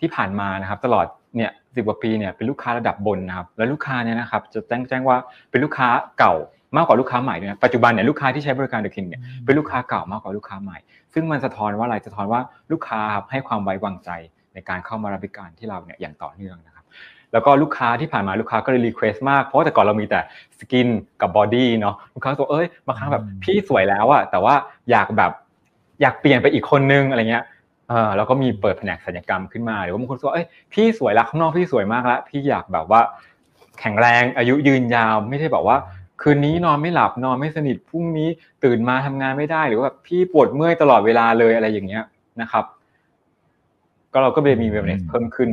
[0.00, 5.16] ที่ผ่านมานะครับ ตลอดเนี่ยสิบกว่าปีเนี่ยเป็นลูกค้าระดับบนนะครับ แล้วลูกค้าเนี่ยนะครับจะแจ้งแจ้งว่า
[5.50, 6.34] เป็นลูกค้าเก่า
[6.76, 10.78] มากกว่าลูกค้าใหม่ด้วยนะปัจจุบันเนี่ยลูกค้าที่ใช้บริการเดอะคลินิกเนี่ยเป็นลูกค้าเก่ามากกว่าลูกค้าใหม่
[11.14, 12.40] ซึ่งมันสะท้อนว่าอะไรสะท้อนว่า
[12.72, 14.10] ลูกค้าครับให้ความไว้วางใจ
[14.54, 16.84] ในการเข้ามารับบริการที่เราเนี่ยอย่างต่อเนื่องนะครับ
[17.32, 20.20] แล้วก็ลูกค้าที่ผ่านมาลูกค้าก็เลย request มาก เพราะแต่ก่อนเรามีแต่
[20.58, 20.88] skin
[21.20, 24.54] กับ body เนาะลูกค้าบอกเอ้ยบางครั้งแบบพี่สวยแล้วอะแต่ว่า
[24.90, 25.32] อยากแบบ
[26.02, 27.44] อยากเปลี่ยนไปอีกคนนึงอะไรเงี้ย
[27.92, 33.00] เออแล้วก็มีเปิดแผนกศัลยกรรมขึ้นมาหรือว่าบางคนบอกเอ้ยพี่สวยแล้วข้างนอกพี่สวยมากแล้วพี่อยากแบบว่า
[33.80, 35.76] แข็งแรงอายุยืนยาวไม่ใช่แบบว่า
[36.22, 38.28] คืนนี้นอนไม่หลับนอนไม่สนิทพรุ่งนี้
[38.64, 42.04] ตื่นมาทำงานไม่ได้หรือว่าพี่ปวดเมื่อยตลอดเวลาเลยอะไรอย่างเงี้ย
[42.40, 42.64] นะครับ
[44.12, 45.48] ก็เราก็เลยมีเวลเนสเพิ่มขึ้น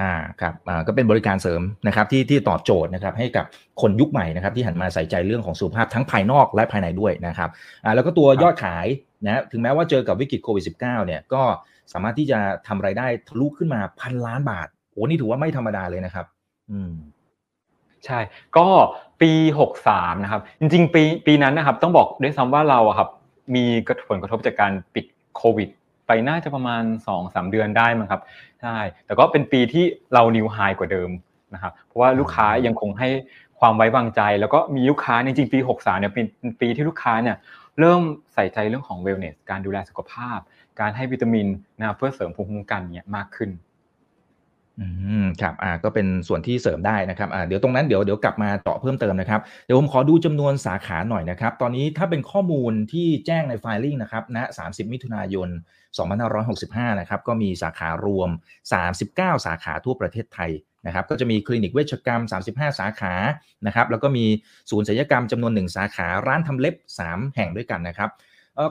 [0.00, 3.44] อ่าครับอ่าก็เป็นบริการเสริมนะครับที่ที่ตอบโจทย์นะครับให้กับ
[3.80, 7.50] คนยุคใหม่นะครับที่หันมาใส่ใจเรื่องของสุขภาพทั้งภายนอกและภายในด้วยนะครับ
[7.84, 8.86] อ่าแล้วก็ตัวยอดขาย
[9.24, 11.42] นะถึงแม้ว่าเจอกับวิกฤตโควิด -19 เนี่ยก็
[11.92, 16.26] สามารถที่จะทำไรายได้ทะลุขึ้นมาพันล้านบาทโอ้นี่ถือว่าไม่ธรรมดาเลยนะครับ
[16.70, 16.94] อืม
[18.06, 18.18] ใช่
[18.56, 18.66] ก็
[19.22, 19.32] ปี
[19.78, 23.08] 63 นะครับ จริงๆ ปีปีนั้นนะครับ ต้องบอกด้วยซ้ำว่าเราครับ
[23.54, 23.64] มี
[24.08, 25.04] ผลกระทบจากการปิด
[25.36, 25.68] โควิด
[26.06, 26.82] ไปน่าจะประมาณ
[27.16, 28.20] 2-3 เดือนได้มั้งครับ
[28.62, 31.10] ใช่แต่ก็เป็นปีที่เรานิวไฮกว่าเดิม
[31.54, 33.08] นะครับเพราะว่าลูกค้ายังคงให้
[33.60, 36.26] ความไว้วางใจ แล้วก็มีลูกค้าจริงๆปี63เนี่ยเป็น
[36.60, 37.36] ปีที่ลูกค้าเนี่ย
[37.78, 38.02] เริ่ม
[38.34, 40.38] ใส่ใจเรื่องของเวลเนสการดูแลสุขภาพ
[40.80, 41.46] การให้วิตามิน
[41.78, 43.50] นะครับเพื่อเสริมภูมิคุ้มกันเนี่ยมากขึ้น
[44.80, 44.86] อื
[45.24, 55.48] มครับอ่าก็เป็นส่วนที่เสริมได้นะครับอ่าเดี๋ยวตรงนั้นเดี๋ยวเดี๋ยวกลับมาต่อเพิ่มเติมนะครับเดี๋ยวผมขอดูจำนวนสาขาหน่อยนะครับ ตอนนี้ถ้าเป็นข้อมูลที่แจ้งในไฟลิ่งนะครับณ30 มิถุนายน
[56.24, 58.30] 2565 นะครับ ก็มีสาขารวม
[58.86, 60.50] 39 สาขาทั่วประเทศไทย
[60.86, 63.14] นะครับ ก็จะมีคลินิกเวชกรรม 35 สาขา
[63.66, 64.24] นะครับ แล้วก็มี
[64.70, 66.74] ศูนย์ศัลยกรรมจำนวน 1 สาขาร้านทำเล็บ
[67.06, 68.10] 3 แห่งด้วยกันนะครับ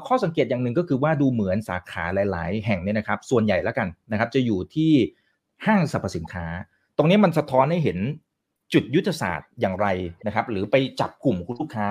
[0.08, 4.94] ข้อสังเกตอย่างหนึ่งก็คือว่าดูเหมือนสาขาหลาย ๆ แห่งเนี่ยนะครับ ส่วนใหญ่แล้วกันนะครับ จะอยู่ที่
[5.66, 6.46] ห้างสรรพสินค้า
[6.98, 7.98] ตรงนี้มันสะท้อนให้เห็น
[8.74, 9.88] จุดยุทธศาสตร์อย่างไร
[10.28, 11.88] นะครับ หรือไปจับกลุ่มคุณลูกค้า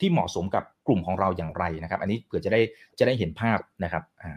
[0.00, 2.60] ที่เหมาะสมกับกลุ่มของเราอย่างไรนะครับ อันนี้เผื่อจะได้
[2.98, 4.32] จะได้เห็นภาพนะครับอ่า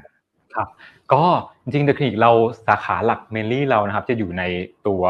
[0.56, 0.68] ครับ
[1.14, 1.24] ก็
[1.64, 2.32] จริงๆเดอะคลินิกเรา
[2.68, 4.44] สาขาหลัก mainly เรานะครับ จะอยู่ใน
[4.88, 5.04] ตัว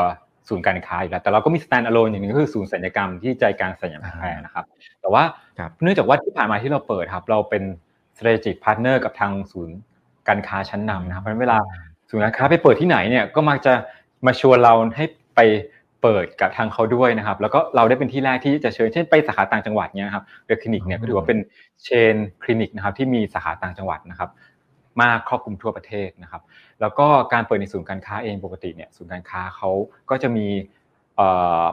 [0.50, 4.66] ศูนย์การค้าอยู่แล้วแต่เราก็มี stand alone อย่างนึงก็คือศูนย์ศัลยกรรมที่ใจกลางสัญญาแพรนะครับ
[5.02, 5.24] แต่ว่า
[5.84, 7.64] เนื่องจากว่าที่ผ่านมาที่เราเปิดครับ เราเป็น
[8.18, 9.78] strategic partner กับทางศูนย์
[10.28, 11.58] การค้าชั้นนำนะครับเพราะเวลา
[12.14, 13.74] ศูนย์การค้าไปเปิดที่ไหนเนี่ยก็มักจะ
[14.26, 15.40] มาชวนเราให้ไป
[16.02, 21.40] เปิดกับทางเขาด้วยนะครับ แล้วก็เราได้เป็นที่แรกที่จะเชิญเช่นไปสาขาต่างจังหวัดเนี่ยครับเดอะคลินิกเนี่ยก็ถือว่าเป็น
[21.84, 24.30] chain คลินิกนะครับที่มีสาขาต่างจังหวัดนะครับ
[25.02, 26.42] มากครอบคลุมทั่วประเทศนะครับ
[26.82, 29.70] แล้วก็การเปิดในศูนย์การค้าเองปกติเนี่ยศูนย์การค้าเขา
[30.10, 30.48] ก็จะมี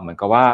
[0.00, 0.44] เหมือนกับว่า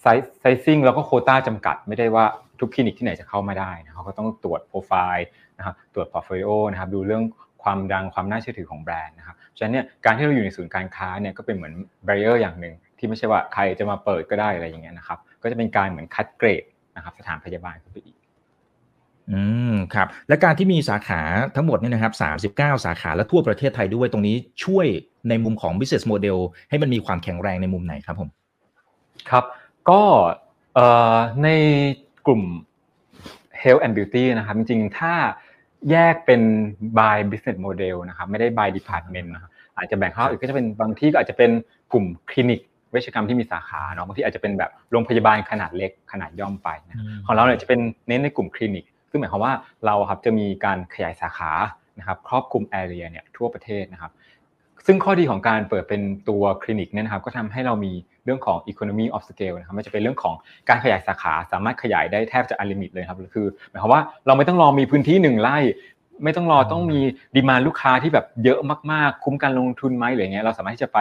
[0.00, 2.24] size sizing แล้วก็โควตาจำกัด ไม่ได้ว่า
[2.60, 5.26] ทุกคลินิกที่ไหนจะเข้ามาได้นะเขาก็ต้องตรวจโปรไฟล์
[5.58, 7.22] นะครับตรวจ portfolio นะครับดูเรื่อง
[7.66, 16.64] ความดังความน่าเชื่อถือของแบรนด์นะครับฉะนั้นเนี่ยการที่เราอยู่ในศูนย์การค้าเนี่ยก็เป็นเหมือน barrier อย่างหนึ่งที่ไม่ใช่ว่าใครจะมาเปิดก็ได้อะไรอย่างเงี้ยนะครับก็จะเป็นการเหมือนคัดเกรด
[16.96, 18.16] นะครับสถานพยาบาลขึ้นไปอีก
[19.32, 19.40] อื
[19.72, 21.20] มครับและการที่มีสาขา
[21.56, 22.12] ทั้งหมดเนี่ยนะครับ
[22.56, 24.86] 39 สาขาและทั่วประเทศไทยด้วยตรงนี้ช่วย
[25.28, 26.38] ในมุมของ business model
[26.70, 28.28] ให้มันมีความแข็งแรงในมุมไหนครับผม
[29.30, 29.44] ครับ
[29.90, 30.02] ก็
[31.42, 31.48] ใน
[32.26, 32.42] กลุ่ม
[33.62, 35.14] health and beauty นะครับจริงๆถ้า
[35.90, 36.40] แยกเป็น
[36.98, 41.50] by business model นะครับไม่ได้ by department นะครับอาจจะแบ่งเข้าอีกก็จะเป็นบางที่ก็อาจจะเป็น
[41.92, 46.96] กลุ่มคลินิกเวชกรรมที่มีสาขาเนาะบางที่อาจจะเป็นแบบโรงพยาบาลขนาดเล็กขนาดย่อมไปนะ
[47.26, 49.52] ของเราเนี่ยจะเป็นเน้นในกลุ่มคลินิกซึ่งหมายความว่า
[49.86, 51.50] เราครับจะมีการขยายสาขา
[51.98, 54.12] นะครับครอบคลุม area เนี่ยทั่วประเทศนะครับ
[54.86, 57.92] ซึ่งข้อดีของการเปิดเป็นตัวคลินิกเนี่ยนะครับก็ทำให้เรามี
[58.26, 60.34] เรื่องของ economy of scale นะครับไม่จะเป็นเรื่องของ
[60.68, 65.58] การขยายสาขาสามารถขยายได้แทบจะ unlimit เลยครับคือหมายความว่าเราไม่ต้องรอมีพื้นที่หนึ่งไร่
[66.24, 67.00] ไม่ต้องรอต้องมี
[67.34, 68.58] demand ลูกค้าที่แบบเยอะ
[68.92, 70.98] มากๆ คุ้มการลงทุนไหมหรือไงเราสามารถที่จะไป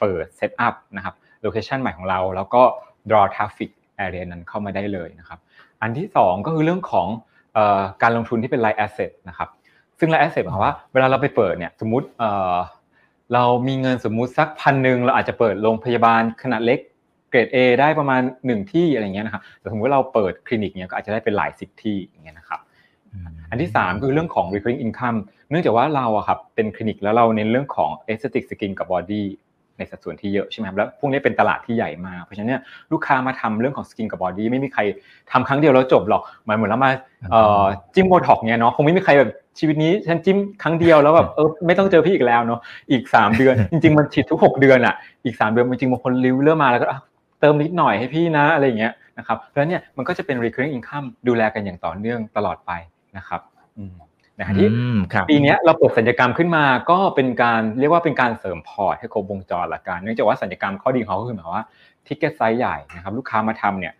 [0.00, 2.62] เปิด set up นะครับ location ใหม่ของเรา แล้วก็
[3.10, 3.70] draw traffic
[4.04, 5.38] area นั้นเข้ามาได้เลยนะครับ
[5.82, 7.08] อันที่ 2 ก็คือเรื่องของ
[8.02, 9.48] การลงทุนที่เป็น light asset นะครับ
[9.98, 12.06] ซึ่ง light asset หมายความว่าเวลาเราไปเปิดเนี่ยสมมุติ
[13.34, 16.78] เรามีเงินสมมุติสักพันหนึ่งเราอาจจะเปิดโรงพยาบาลขนาดเล็ก
[17.30, 22.60] เกรด A ได้ประมาณ1ที่อะไรเงี้ยนะครับแต่สมมติว่าเราเปิดคลินิกเนี่ยก็อาจจะได้เป็นหลายสิบที่อย่างเงี้ยนะครับ
[23.50, 25.18] อันที่3คือเรื่องของ recurring income
[25.50, 29.22] เนื่องจากว่าเราอะครับเป็นคลินิกแล้วเราเน้นเรื่องของ aesthetic skin กับ body
[29.78, 32.56] ในสัดส่วนที่เยอะใช่ไหมครับแล้วพวกนี้เป็นตลาดที่ใหญ่มากเพราะฉะนั้น
[32.92, 34.80] ลูกค้ามาทำเรื่องของ skin กับ body ไม่มีใคร
[35.30, 36.90] ทำครั้งเดียวแล้วจบหรอกเหมือนเหมือนเรามา
[37.94, 46.86] จิ้มโบท็อกเนี่ยเนาะคงไม่มีใครแบบ ชีวิตนี้ฉันจิ้มครั้งเดียวแล้วแบบเออไม่ต้องเจอพี่อีกแล้วเนาะอีก3เดือน จริง ๆ มันฉีดทุก6เดือนอะอีก3เดือนจริงๆบางคนริ้วเริ่มมาแล้วก็
[47.40, 52.72] เติมนิดหน่อยให้พี่นะอะไรอย่างเงี้ยนะครับเพราะฉะนั้นเนี่ยมันก็จะเป็น recurring income ดูแลกันอย่างต่อเนื่องตลอดไป
[53.16, 53.40] นะครับ
[54.38, 54.68] นะที่
[55.30, 61.66] ปีนี้เราเปิดศัลยกรรมขึ้นมาก็เป็นการเรียกว่าเป็นการเสริมพอร์ตให้ครบวงจรละกันเนื่องจากว่าศัลยกรรมข้อดีของเขาคือหมายว่า
[62.06, 63.94] ticket size ใหญ่นะครับลูกค้ามาทำเนี่ย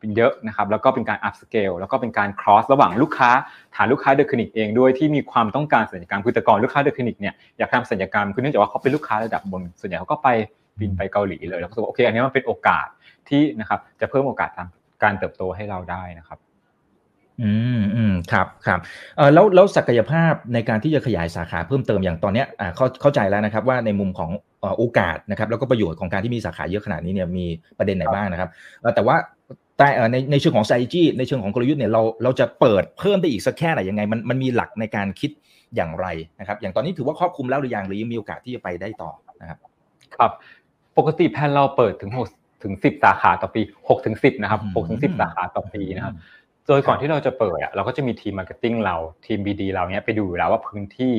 [0.00, 3.30] เป็นเยอะนะครับแล้วก็เป็นการ upscale แล้วก็เป็นการ cross ระหว่างลูกค้า
[3.76, 10.28] ฐานลูกค้าเดอะคลินิกเองด้วยที่มีความต้องการศัลยกรรมคือแต่ก่อนลูกค้าเดอะคลินิกเนี่ยอยากทำศัลยกรรมคือเนื่องจากว่าเขาเป็นลูกค้าระดับบนส่วนใหญ่เขาก็ไป
[10.80, 12.86] บินไปเกาหลีเลยแล้วก็รู้โอเคอันนี้มันเป็นโอกาส
[13.28, 14.68] ที่นะครับจะเพิ่มโอกาสทาง
[15.02, 16.38] การเติบโตให้เราได้นะครับ
[17.42, 18.80] อืมอืมครับครับ
[19.16, 24.30] เออแล้วแล้วศักยภาพในการที่จะขยายสาขาเพิ่มเติมอย่างตอนเนี้ยอ่าเข้าเข้าใจแล้วนะครับว่าในมุมของ
[24.78, 27.46] โอกาสนะครับแล้วก็ประโยชน์ของการที่มีสาขาเยอะขนาดนี้เนี่ยมี
[27.78, 28.50] ประเด็นไหนบ้างนะครับ
[28.94, 29.16] แต่ว่า
[29.80, 35.30] แต่ในในเชิงของ strategy ในเชิงของกลยุทธ์เนี่ยเราเราจะเปิดเพิ่มได้อีกสักแค่ไหนยังไงมันมันมีหลักในการคิด
[35.76, 36.06] อย่างไร
[36.40, 39.58] นะครับ อย่างตอนนี้ถือว่าครอบคลุมแล้วหรือยังหรือยังมีโอกาสที่จะไปได้ต่อนะครับ
[40.16, 40.30] ครับ
[40.98, 42.26] ปกติ plan เราเปิดถึงหก
[42.62, 46.14] ถึงสิบสาขาต่อปีหกถึงสิบนะครับหกถึงสิบสาขาต่อปีนะครับ
[46.66, 51.14] โดยก่อนที่เราจะเปิดอะเราก็จะมีทีม marketing เราทีม BD เราเนี้ยไปดูแล้วว่าพื้นที่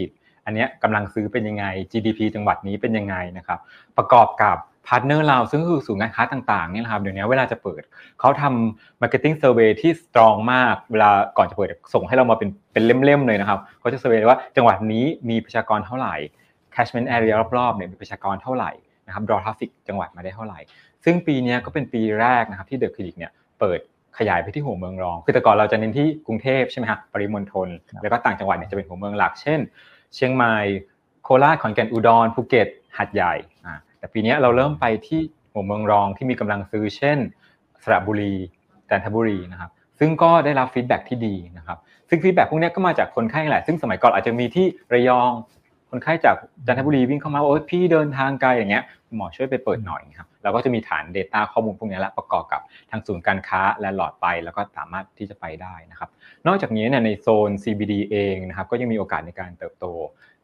[0.45, 3.59] อันเนี้ยกำลังซื้อเป็นยังไง GDP จังหวัดนี้เป็นยังไงนะครับ
[3.97, 7.81] ประกอบกับ partner เราซึ่งคือศูนย์การค้าต่างๆนี่นะครับเดี๋ยวนี้เวลาจะเปิด
[8.19, 16.15] เขาทำ marketing survey ที่ strong มากเวลาก่อนจะเปิดส่งให้เรามาเป็นเป็นเล่มๆเลยนะครับเขาจะ survey ว่าจังหวัดนี้มีประชากรเท่าไหร่
[16.75, 18.71] catchment area รอบๆเนี่ยมีประชากรเท่าไหร่
[19.07, 20.59] นะครับ draw traffic จังหวัดมาได้เท่าไหร่
[21.03, 23.79] ซึ่งปีนี้ก็เป็นปีแรกนะครับที่เดอะคลินิกเนี่ยเปิด
[24.17, 27.67] ขยายไปที่หัวเมืองรอง คือแต่ก่อนเราจะเน้นที่กรุงเทพใช่ไหมครับปริมณฑล
[28.01, 29.59] แล้วก็ต่างจังหวัดเนี่ยจะเป็นหัวเมืองหลัก เช่น
[30.15, 30.55] เชียงใหม่
[31.23, 32.67] โคราชขอนแก่นอุดรภูเก็ต
[32.97, 33.33] หาดใหญ่
[33.65, 37.17] อ่า แต่ปีนี้เราเริ่มไปที่หัวเมืองรองที่มีกำลังซื้อ เช่น
[37.83, 38.33] สระบุรี
[38.89, 41.77] จันทบุรีนะครับ ซึ่งก็ได้รับ feedback ที่ดีนะครับ
[42.09, 45.31] ซึ่ง feedback พวกนี้ก็มาจากคนไข้แหละ ซึ่งสมัยก่อนอาจจะมีที่ระยอง
[45.89, 46.35] คนไข้จาก
[46.67, 48.83] จันทบุรีวิ่งเข้ามาโอ้ยพี่เดินทางไกลอย่างเงี้ย
[49.15, 52.61] หมอช่วยไปเปิดหน่อยครับเราก็จะมีฐาน Data ข้อมูลพวกนี้และประกอบกับ
[52.91, 56.09] ทางศูนย์การค้าและหลอดไป แล้วก็สามารถที่จะไปได้นะครับ
[56.47, 59.85] นอกจากนี้เนี่ยในโซน CBD เองนะครับก็ยังมีโอกาสในการเติบโต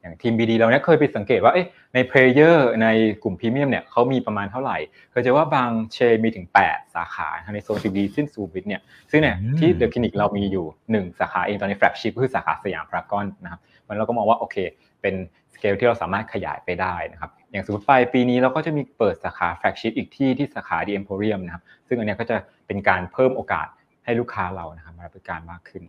[0.08, 1.54] อย่างทีม BD เราเนี่ยเคยไปสังเกตว่า
[1.93, 2.88] ใน player ใน
[3.24, 4.78] กลุ่มพรีเมียมเนี่ยเขามีประมาณเท่าไหร่
[5.12, 14.56] เคยเจอว่าบาง chain มีถึง 8 สาขาในโซน CBD ซึ่งซูบิทเนี่ยซึ่งเนี่ยที่เดอะคลินิกเรามีอยู่ 1 สาขาเองตอนนี้ flagship คือสาขาสยามพารากอนนะครับมันเราก็มองว่าโอเค
[15.02, 15.15] เป็น
[15.54, 23.67] สเกลที่เราสามารถขยายไปได้นะครับอย่างสมมติไปปีนี้เราก็จะมีเปิดสาขา flagship อีกที่ที่สาขาดิเอ็มโพเรียมนะครับซึ่งอันนี้ก็จะเป็นการเพิ่มโอกาส
[24.06, 25.84] ให้ลูกค้าเรานะครับมาบริการมากขึ้น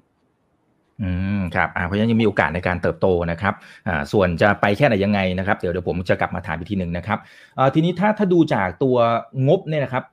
[1.03, 3.55] อืมครับเพราะฉะนั้นยังมีโอกาสในการเติบโตนะครับ
[3.89, 7.19] อ่าส่วนจะไปแค่ไหนยังไงนะครับเดี๋ยวเดี๋ยวผมจะกลับมาถามอีกทีหนึ่งนะครับ
[7.59, 8.97] อ่าทีนี้ถ้าถ้าดูจากตัว
[9.49, 10.05] งบเนี่ยนะครับ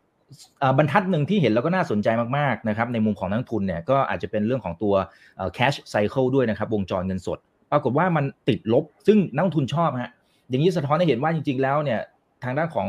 [0.77, 4.93] บรรทัดหนึ่งที่เห็นแล้วก็น่าสนใจมากๆนะครับในมุมของนักทุนเนี่ยก็อาจจะเป็นเรื่องของตัว
[5.57, 7.37] cash cycle ด้วยนะครับวงจรเงินสด
[7.71, 10.11] ปรากฏว่ามันติดลบ ซึ่งนักทุนชอบฮะ
[10.49, 11.99] อย่างนี้สะท้อนให้เห็นว่าจริง ๆ แล้วเนี่ย
[12.43, 12.87] ทางด้านของ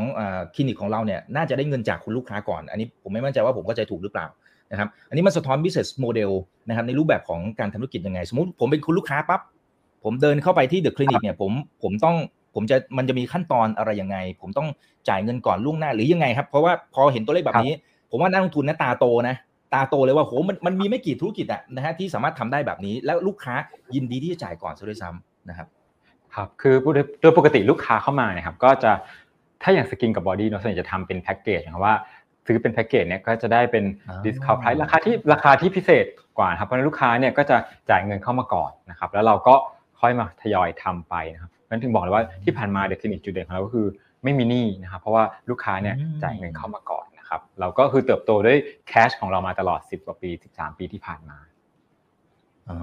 [0.55, 4.27] คลินิกของเราเนี่ยน่าจะได้เงินจากคุณลูกค้าก่อน อันนี้ผมไม่มั่นใจว่าผมก็ใจถูกหรือเปล่า
[4.71, 6.33] นะครับอันนี้มันสะท้อน business model
[6.69, 9.41] นะครับในรูปแบบของการทำธุรกิจยังไง สมมติผมเป็นคุณลูกค้าปั๊บ
[10.05, 11.53] ผมเดินเข้าไปที่เดอะคลินิกเนี่ยผม
[11.83, 12.17] ผมต้อง
[12.55, 14.69] ผมจะมันจะมีขั้นตอนอะไรยังไง ผมต้อง
[15.09, 17.73] จ่ายเงินก่อนล่วงหน้าหรือยังไงครับ เพราะว่าพอเห็นตัวเลขแบบนี้
[18.11, 19.37] ผมว่านักลงทุนนะตาโตนะ
[19.75, 23.55] ตาโตเลยว่าโหมันมันมีไม่กี่ธุรกิจอะนะฮะที่สามารถทำได้แบบนี้ แล้วลูกค้า
[23.95, 25.69] ยินดีที่จะจ่ายก่อนซะด้วยซ้ำนะครับ
[26.35, 26.75] ครับคือ
[27.23, 28.93] โดยปกติลูกค้าเข้ามาเนี่ยครับก็จะ
[29.63, 31.95] ถ้าอย่าง skin กับ body เนาะส่วนใหญ่จะทำเป็นแพ็กเกจนะครับว่า
[32.47, 33.85] ซื้อเป็นแพ็กเกจเนี่ยก็จะได้เป็น
[34.25, 36.05] discount price ราคาที่ราคาที่พิเศษ
[36.39, 37.57] กว่าครับเพราะลูกค้าเนี่ยก็จะ
[37.91, 39.55] จ่ายเงินเข้ามาก่อนนะครับแล้วเราก็
[40.01, 43.87] ค่อยมาทยอยทำไปนะครับนั้นถึงบอกเลยว่าที่ผ่านมาเดอะคลินิกจุดเด่นของเราก็คือ
[44.25, 51.39] ไม่มีหนี้นะครับเพราะว่าลูกค้าเนี่ยจ่ายเงินเข้ามาก่อนนะครับเราก็คือเติบโตด้วย cash ของเรามาตลอด 10กว่าปี 13 ปีที่ผ่านมา
[52.71, 52.79] อ๋อ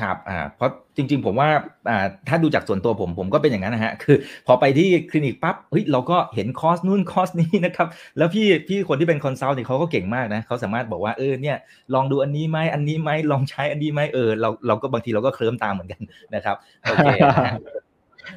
[0.00, 1.48] ครับอ่าเพราะจริง ๆ ผมว่า
[1.88, 11.56] อ่าถ้าดูจากส่วนตัวผมผมก็เป็นอย่างนั้นนะฮะคือ พอไปที่คลินิกปั๊บเฮ้ยเราก็เห็นคอร์สนู่นคอร์สนี้นะครับแล้วพี่พี่คนที่เป็น consult เนี่ยเขาก็เก่งมากนะเขาสามารถบอกว่าเออเนี่ย
[11.94, 16.00] ลองดูอันนี้ไหมอันนี้ไหมลองใช้อันนี้ไหมเออเราเราก็บางทีเราก็เคลิ้มตามเหมือนกัน
[16.34, 17.08] นะครับโอเค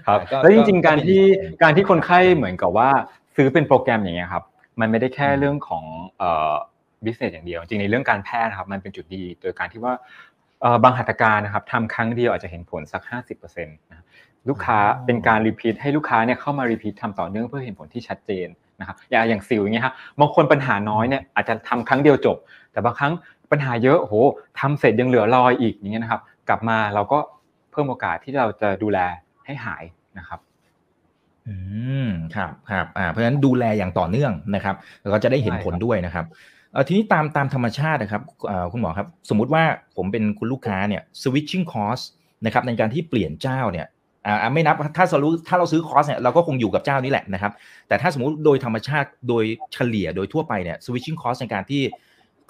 [0.08, 1.22] ครับแล้วจริง ๆ การที่
[1.64, 2.90] การที่คนไข้เหมือนกับว่า
[3.36, 4.44] ซื้อเป็นโปรแกรมอย่างเงี้ยครับ
[4.80, 5.84] มันไม่ได้แค่เรื่องของ
[6.20, 6.54] เอ่อ
[7.06, 9.94] business อย่างเดียว จริงในเรื่องการแพทย์ครับมันเป็นจุดดี โดยการที่ว่า
[10.84, 13.02] บางหัตถการนะครับทำครั้งเดียวอาจจะเห็นผลสัก
[13.38, 14.06] 50%นะ
[14.50, 18.48] ลูกค้าเป็นการ repeat ให้ลูกค้าเนี่ยเข้ามา repeat ทำต่อเนื่องเพื่อเห็นผลที่ชัดเจน
[18.80, 22.38] นะครับอย่างอย่างสิวอย่างเงี้ยครับบางคนปัญหาน้อยเนี่ยอาจจะทำครั้งเดียวจบ
[22.72, 23.14] แต่บางครั้ง
[23.52, 24.14] ปัญหาเยอะโห
[24.60, 27.20] ทำเสร็จยังเหลือรอยอีกอย่างเงี้ยนะครับ กลับมาเราก็
[27.72, 29.00] เพิ่มโอกาสที่เราจะดูแล
[29.46, 29.84] ให้หาย
[30.20, 30.40] นะครับ
[31.48, 31.56] อื
[32.06, 36.26] มครับครับอ่าเพราะฉะนั้นดูแลอย่างต่อเนื่องนะครับแล้วก็จะได้เห็นผลด้วยนะครับ
[36.88, 38.22] ทีนี้ตามตามธรรมชาตินะครับ
[38.72, 39.64] คุณหมอครับสมมุติว่า
[39.98, 42.04] ผมเป็นคุณลูกค้าเนี่ย switching cost
[42.46, 43.88] นะครับในการที่เปลี่ยนเจ้าเนี่ย
[44.54, 47.52] ไม่นับถ้าเรารู้ถ้าเราซื้อคอสเนี่ยเราก็คงอยู่กับเจ้านี้แหละนะครับ
[47.88, 51.82] แต่ถ้าสมมติโดยธรรมชาติโดยเฉลี่ยโดยทั่วไปเนี่ย switching cost ในการที่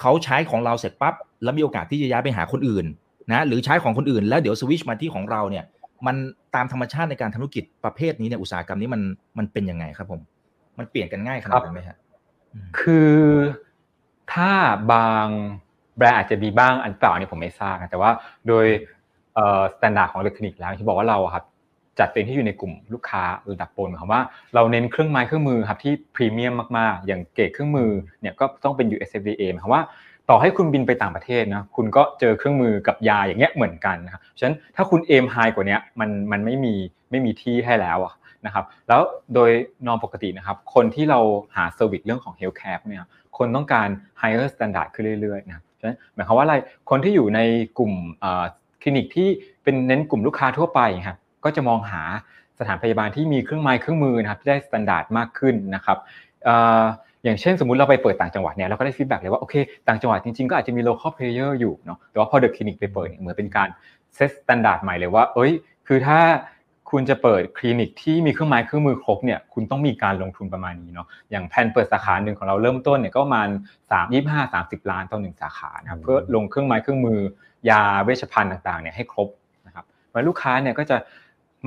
[0.01, 2.85] เขาใช้ของเราเสร็จปั๊บแล้วมีโอกาสที่จะย้ายไปหาคนอื่น
[3.31, 5.65] นะหรือใช้ของคนอื่น แล้วเดี๋ยวสวิชมาที่ของเราเนี่ย
[6.07, 6.15] มัน
[6.55, 9.01] ตามธรรมชาติในการทำธุรกิจประเภทนี้เนี่ยอุตสาหกรรมนี้มัน
[9.37, 10.21] มันเป็นยังไงครับผม
[10.77, 11.97] มันเปลี่ยนกันง่ายขนาดนั้นไหมครับ
[12.79, 13.11] คือ
[14.33, 14.51] ถ้า
[14.91, 15.27] บาง
[15.97, 18.11] แบรนด์อาจจะมีบ้างอันเปล่านี่ผมไม่ทราบนะแต่ว่า
[18.47, 18.65] โดย
[19.73, 21.43] standard ของเดอะคลินิกแล้วที่บอกว่าเราครับ
[21.99, 24.21] จัดตัวเองที่อยู่ในกลุ่มลูกค้าระดับบนหมายความว่า
[24.55, 27.89] เราเน้นเครื่องไม้เครื่องมือครับที่พรีเมียมมากๆ อย่างเกรดเครื่องมือ
[28.21, 29.83] เนี่ยก็ต้องเป็น USFDA หมายความว่า
[30.29, 36.73] ต่อให้คุณบินไปต่างประเทศนะคุณก็เจอเครื่องมือกับยาอย่างเงี้ยเหมือนกันนะครับฉะนั้นถ้าคุณ aim high กว่านี้มันมันไม่มี
[37.11, 37.97] ไม่มีที่ให้แล้ว
[38.45, 39.01] นะครับแล้ว
[39.33, 39.49] โดย
[39.87, 41.19] นอนปกตินะครับคนที่เรา
[41.55, 43.05] หา service เรื่องของ healthcare เนี่ย
[43.37, 43.87] คนต้องการ
[44.21, 46.55] higher standard ขึ้นเรื่อยๆนะฉะนั้นหมายความว่าอะไร
[46.89, 47.39] คนที่อยู่ใน
[47.77, 47.93] กลุ่ม
[48.81, 49.27] คลินิกที่
[49.63, 52.01] เป็นเน้นกลุ่มลูกค้าทั่วไปครับก็จะมองหา
[52.59, 55.97] สถานพยาบาลที่มีเครื่องไม้เครื่องมือนะครับที่ได้ standard มากขึ้นนะครับ
[57.23, 59.55] อย่างเช่นสมมุติเราไปเปิดต่างจังหวัดเนี่ยเราก็ได้ feedback เลยว่าโอเค
[59.87, 63.69] ต่างจังหวัดจริงๆก็อาจจะมี local player อยู่เนาะแต่ว่าพอเดอะคลินิกไปเปิดเนี่ยเหมือนเป็นการ
[64.15, 65.51] set standard ใหม่เลยว่า เอ้ย
[65.87, 66.19] คือถ้า
[66.89, 73.49] คุณจะเปิดคลินิกที่มีเครื่องไม้เครื่องมือครบเนี่ยคุณต้องมีการลงทุนประมาณนี้เนาะอย่างแผนเปิดสาขาหนึ่งของเราเริ่มต้นเนี่ยก็ประมาณ
[73.91, 77.19] สามยี่ห้าสามสิบล้านต่อหนึ่งสาขานะครับเพื่อลงเครื่องไม้เครื่องมือ
[77.69, 79.29] ยาเวชภัณฑ์ต่างๆเนี่ยให้ครบ
[79.67, 80.97] นะครับเพราะลูกค้าเนี่ยก็จะ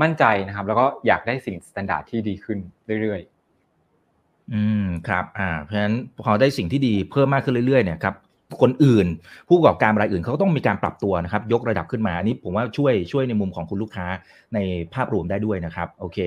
[0.02, 2.59] มั่นใจนะครับ แล้วก็อยากได้สิ่ง standard ที่ดีขึ้น
[3.02, 8.14] เรื่อยๆ อืมครับอ่าเพราะฉะนั้นพอได้สิ่งที่ดีเพิ่มมากขึ้นเรื่อยๆเนี่ยครับ
[8.60, 9.06] คนอื่น
[9.48, 14.06] ผู้ประกอบการรายอื่นเขาต้องมีการปรับตัวนะครับ ยกระดับขึ้นมาอันนี้ผมว่าช่วยช่วยในมุมของคุณลูกค้า
[14.54, 14.58] ใน
[14.94, 16.18] ภาพรวมได้ด้วยนะครับโอเค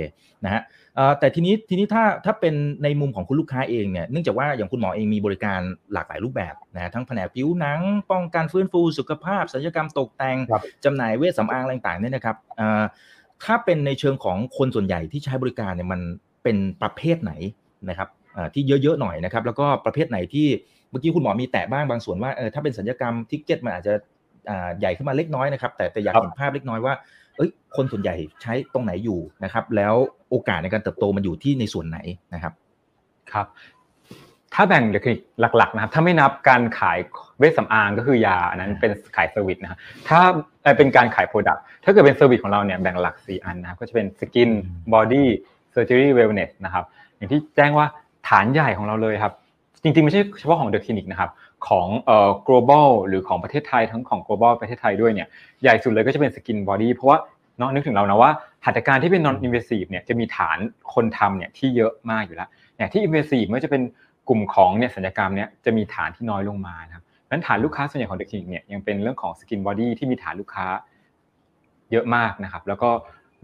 [0.45, 0.62] นะฮะ
[1.19, 5.59] แต่ทีนี้ทีนี้ถ้าถ้าเป็นในมุมของคุณลูกค้าเองเนี่ยเนื่องจากว่าอย่างคุณหมอเองมีบริการ
[5.93, 7.81] หลากหลายรูปแบบนะทั้งแผนกผิวหนัง
[8.12, 10.38] ป้องกันฟื้นฟูสุขภาพศัลยกรรมตกแต่ง
[10.86, 12.36] จำหน่ายเวชสำอางอะไรต่างๆเนี่ยนะครับ
[13.43, 16.01] ถ้าเป็นในเชิงของคนส่วนใหญ่ที่ใช้บริการเนี่ยมัน
[16.43, 17.33] เป็นประเภทไหน
[17.89, 18.09] นะครับ
[18.53, 20.47] ที่เยอะๆหน่อยนะครับ แล้วก็ประเภทไหนที่
[20.93, 23.93] เมื่อกี้คุณหมอมีแตะบ้างบางส่วนว่าเออถ้าเป็นศัลยกรรม ticket มันอาจจะ
[24.79, 26.93] ใหญ่ขึ้นมาเล็กน้อยนะครับ แต่แต่อยากเห็นภาพเล็กน้อยว่า
[27.38, 29.93] เอ้ยคนส่วนใหญ่ใช้ตรงไหนอยู่นะครับ แล้ว
[30.29, 31.99] โอกาสในการเติบโตมันอยู่ที่ในส่วนไหน
[32.34, 32.53] นะครับ
[33.34, 33.47] ครับ
[34.53, 35.19] ถ้าแบ่งเดอะคลินิก
[35.58, 36.97] หลัก ๆ นะครับ ถ้าไม่นับการขาย
[37.39, 39.79] เวชสำอางก็คือยาอันนั้นเป็นขาย service นะครับ
[40.10, 40.19] ถ้า
[40.77, 44.49] เป็นการขาย product ถ้าเกิดเป็น service ของเราเนี่ยแบ่งหลัก 4 อันนะครับก็จะเป็น skin
[44.93, 46.86] body surgery wellness นะครับ
[47.17, 47.86] อย่างที่แจ้งว่า
[48.29, 49.34] ฐานใหญ่ของเราเลยครับ
[49.84, 51.30] จริงๆ ไม่ใช่เฉพาะของเดอะคลินิกนะครับ
[51.67, 55.28] ของเอ่อ global หรือของประเทศไทยทั้งของ global ประเทศไทยด้วยเนี่ย
[55.62, 57.17] ใหญ่สุดเลยก็จะเป็น skin body เพราะว่า
[57.58, 58.32] เนาะนึกถึงเรานะว่า
[58.65, 60.58] หัตถการที่เป็น non invasive เนี่ยจะมีฐาน
[60.93, 63.82] คนทำเนี่ยที่เยอะมากอยู่แล้วเนี่ยที่ invasive ไม่ว่าจะเป็น
[64.30, 70.65] กลุ่มของเนี่ยศัลยกรรมเนี่ยจะมีฐานที่น้อยลงมานะครับนั้นฐานลูกค้าส่วนใหญ่ของเดอะคลินิกเนี่ยยังเป็นเรื่องของ skin body ที่มีฐานลูกค้า
[71.91, 72.89] เยอะมากนะครับแล้วก็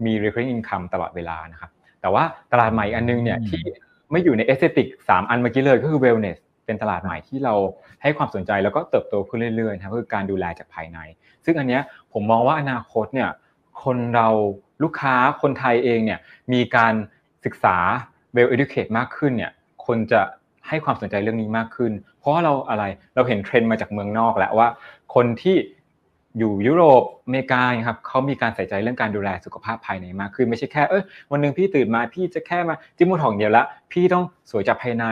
[0.04, 3.62] มี recurring income ตลอดเวลานะครับแต่ว่าตลาดใหม่อันนึงเนี่ยที่
[4.10, 7.54] ไม่อยู่ในเอสเตติกสามอันเมื่อกี้เลยก็คือ wellness เป็นตลาดใหม่ที่เรา
[8.02, 10.98] ให้ความสนใจแล้วก็เติบโตขึ้นเรื่อยๆนะครับคือการดูแลจากภายใน
[11.44, 11.80] ซึ่งอันนี้
[12.12, 13.30] ผมมองว่าอนาคตเนี่ย
[13.84, 14.28] คนเรา
[14.82, 16.18] ลูกค้าคนไทยเองเนี่ย
[16.52, 16.94] มีการ
[17.44, 17.76] ศึกษา
[18.36, 19.52] well educate มากขึ้นเนี่ย
[19.86, 20.20] คนจะ
[20.68, 24.68] ให้ความสนใจเรื่องนี้มากขึ้น เพราะเราอะไรเราเห็นเทรนด์มาจากเมืองนอกแล้วว่า
[25.14, 25.56] คนที่
[26.38, 35.04] อยู่ยุโรปอเมริกาครับเขามีการใส่ใจเรื่องการดูแลสุขภาพภายในมากขึ้นไม่ใช่แค่เออวันหนึ่งพี่ตื่นมาพี่จะแค่มาจิ้มมูทองเดียวละพี่ต้องสวยจากภายใน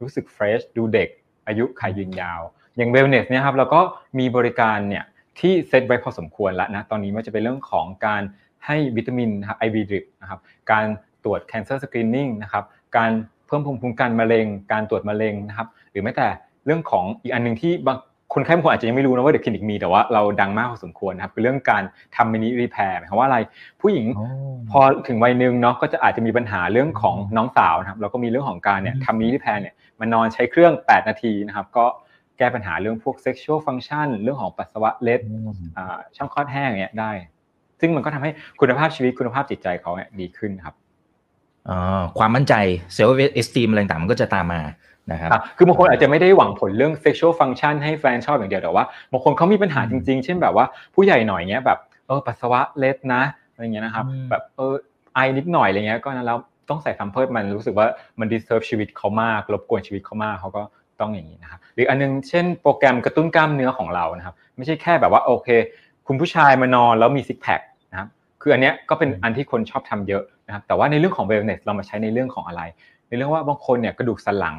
[0.00, 1.08] รู้สึก fresh ดูเด็ก
[1.48, 2.40] อายุขัยยืนยาว
[2.76, 3.80] อย่าง wellness เนี่ยครับเราก็
[4.18, 5.04] มีบริการเนี่ย
[5.38, 8.22] ที่เซตไว้พอสมควรแล้วนะตอนนี้มันจะเป็นเรื่องของการ
[8.66, 10.40] ให้วิตามินนะครับ IV drip นะครับ
[10.72, 10.86] การ
[11.24, 12.64] ตรวจ cancer screening นะครับ
[12.96, 13.10] การ
[13.46, 16.28] เพิ่มภูมิคุ้มกันมะเร็ง การตรวจมะเร็งนะครับหรือแม้แต่
[16.66, 17.98] เรื่องของอีกอันหนึ่งที่บาง
[18.34, 21.82] คนไข้บางคนอาจจะยังไม่รู้นะว่าเดอะคลินิกมีแต่ว่าเราดังมากพอสมควรนะครับคือเรื่องการ
[22.16, 23.38] ทำ mini repair หมายความว่าอะไร
[23.80, 24.06] ผู้หญิง
[24.70, 31.86] พอถึงวัยหนึ่งเนาะก็จะอาจจะมีปัญหาเรื่องของน้องสาวนะครับเราก็มีเรื่องของการเนี่ยทำ mini repair เนี่ยมานอนใช้เครื่อง 8 นาทีนะครับก็
[32.38, 35.20] แก้ปัญหาเรื่องพวก sexual function เรื่องของปัสสาวะเล็ด
[36.16, 37.12] ช่องคลอดแห้งเนี่ยได้
[37.80, 40.74] ซึ่งมันก็ทำให้คุณภาพชีวิตคุณภาพจิตใจเขาเนี่ยดีขึ้นครับ
[42.18, 42.54] ความมั่นใจ
[42.94, 44.60] self-esteem อะไรต่างมันก็จะตามมา
[45.12, 50.64] นะครับคือบางคนอาจจะไม่ได้หวังผลเรื่อง sexual function ให้แฟนชอบอย่างเดียวแต่ว่าบางคนเขามีปัญหาจริง ๆ เช่นแบบว่า
[50.94, 54.74] ผู้ใหญ่หน่อยเงี้ยแบบเออปัสสาวะเล็ดนะอะไรเงี้ยนะครับแบบเออ
[55.14, 56.38] ไอนิดหน่อยอะไรเงี้ยก็นั้นแล้ว
[56.70, 57.86] ต้องใส่แพมเพิร์สมันรู้สึกว่า
[58.20, 60.62] มัน disturb ชีวิตเขามากรบกวนชีวิตเขามากเขาก็
[61.00, 65.48] ต้องอย่างนี้นะครับหรืออันนึงเช่นโปรแกรมกระตุ้นกล้ามเนื้อของเรานะครับไม่ใช่แค่แบบว่าโอเค
[66.06, 67.60] คุณผู้ชายมานอนแล้วมี six pack
[67.92, 68.08] นะครับ
[68.42, 72.62] คืออันเนี้ยก็เป็นอันที่คนชอบทำเยอะนะครับแต่ว่าในเรื่องของเวลเนสเรามาใช้ในเรื่องของอะไร
[73.08, 74.56] ในเรื่องว่าบางคนเนี่ยกระดูกสันหลัง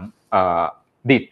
[1.12, 1.24] ดิด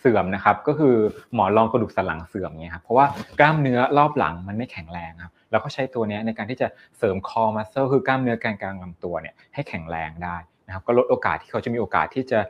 [0.00, 0.94] เสื่อมนะครับก็คือ
[1.34, 3.06] หมอนรองกระดูกสันหลังเสื่อมเนี่ยครับเพราะว่า
[3.40, 6.68] กล้ามเนื้อรอบหลังมันไม่แข็งแรงครับเราก็ใช้ตัวนี้ในการที่จะ
[6.98, 12.40] เสริมคอมัสเซลคือกล้ามเนื้อแกนกลางลำตัวเนี่ยให้แข็งแรงได้นะครับก็ลดโอกาสที่เขาจะมีโอกาสที่จะ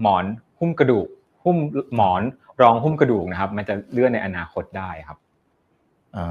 [0.00, 0.24] หมอน
[0.58, 1.06] หุ้มกระดูก
[1.44, 1.56] หุ้ม
[1.96, 2.22] หมอน
[2.62, 5.18] รองหุ้มกระดูกนะครับมันจะเลื่อนในอนาคตได้ครับ
[6.16, 6.26] อ๋อ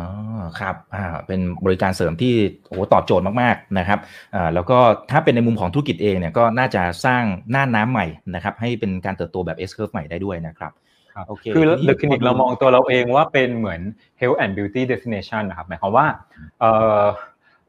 [0.59, 2.33] ครับอ่าเป็นบริการเสริมที่
[2.67, 3.99] โอ้ตอบโจทย์มากๆนะครับ
[4.35, 4.77] อ่าแล้วก็
[5.11, 10.71] ถ้าเป็นในมุมของธุรกิจเองเนี่ยก็น่าจะสร้างหน้าน้ำใหม่นะครับ ให้เป็นการเติบโตแบบ S curve ใหม่ได้ด้วยนะครับ
[11.13, 13.81] ครับโอเคคือ The Clinic เรามองตัวเราเองว่าเป็นเหมือน
[14.19, 16.07] health and beauty destination นะครับหมายความว่า
[16.59, 16.65] เอ
[17.01, 17.03] อ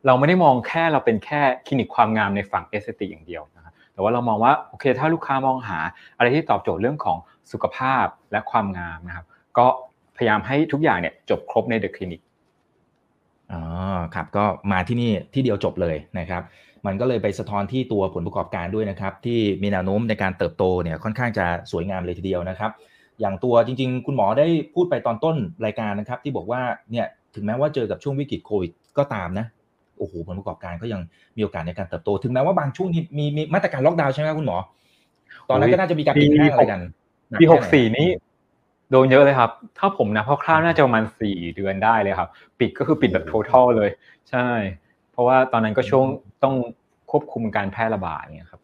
[0.07, 5.79] เราไม่ได้มองแค่เราเป็นแค่คลินิกความงามในฝั่งเอสเตติอย่างเดียวนะครับแต่ว่าเรามองว่าโอเคถ้าลูกค้ามองหา
[6.17, 7.19] อะไรที่ตอบโจทย์เรื่องของ
[7.53, 9.27] สุขภาพและความงามนะครับ
[9.59, 9.92] ก็พ
[10.23, 12.21] ยายามให้ทุกอย่างเนี่ยจบครบในเดอะคลินิก
[13.53, 13.63] อ๋อ
[14.15, 16.43] ครับก็มาที่นี่ที่เดียวจบเลยนะครับ
[16.87, 22.71] มันก็เลยไปสะท้อนที่ตัวผลประกอบการด้วยนะครับ ที่มีแนวโน้มในการเติบโตเนี่ยค่อนข้างจะสวยงามเลยทีเดียวนะครับ
[23.21, 29.47] อย่างตัวจริง ๆ คุณหมอได้พูดไปตอนต้นรายการนะครับ ที่บอกว่าเนี่ยถึงแม้ว่าเจอกับช่วงวิกฤตโควิดก็ตามนะ
[29.99, 31.01] โอ้โหผลประกอบการก็ยัง
[31.37, 34.57] มีโอกาสในการเติบโต ถึงแม้ว่าบางช่วงนี้มีมีมาตรการล็อกดาวน์ใช่ไหมคุณหมอ
[35.49, 36.81] ตอนนั้นก็น่าจะมีการปิดห้างอะไรกัน
[37.41, 38.09] ปีหกสี่นี้
[38.93, 42.29] โดนเยอะเลยครับ ถ้าผมนะคร่าวๆน่าจะประมาณสี่เดือนได้เลยครับ
[42.59, 43.91] ปิดก็คือปิดแบบ total เลย
[44.31, 44.49] ใช่
[45.13, 46.07] เพราะว่าตอนนั้นก็ช่วง
[46.45, 46.55] ต้อง
[47.11, 48.61] ควบคุมการแพร่ระบาดเนี่ยครับ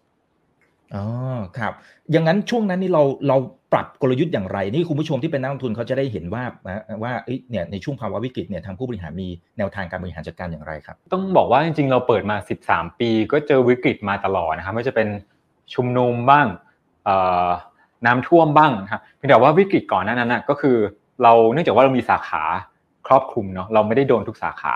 [0.94, 1.04] อ๋อ
[1.58, 1.72] ครับ
[2.10, 3.36] อย่างนั้นช่วงนั้นนี่เราเรา
[3.72, 6.44] ปรับกลยุทธ์อย่างไรนี่คุณผู้ชมที่เป็นนักลงทุนเขาจะได้เห็นว่า
[7.02, 7.12] ว่า
[7.50, 12.36] เนี่ยในช่วงภาวะวิกฤตเนี่ยทางผู้บริหารมีแนวทางการบริหารจัดการอย่างไรครับ ต้องบอกว่าจริงๆ เราเปิดมา
[12.68, 15.08] 13 ปี ก็เจอวิกฤตมาตลอดนะครับไม่จะเป็น
[15.74, 16.46] ชุมนุมบ้าง
[18.06, 20.76] น้ำท่วมบ้างครับเพียงแต่ว่าวิกฤตก่อนหน้านั้นนะก็คือ
[21.22, 22.42] เราเนื่องจากว่าเรามีสาขา
[23.06, 24.72] ครอบคลุมเนาะเราไม่ได้โดนทุกสาขา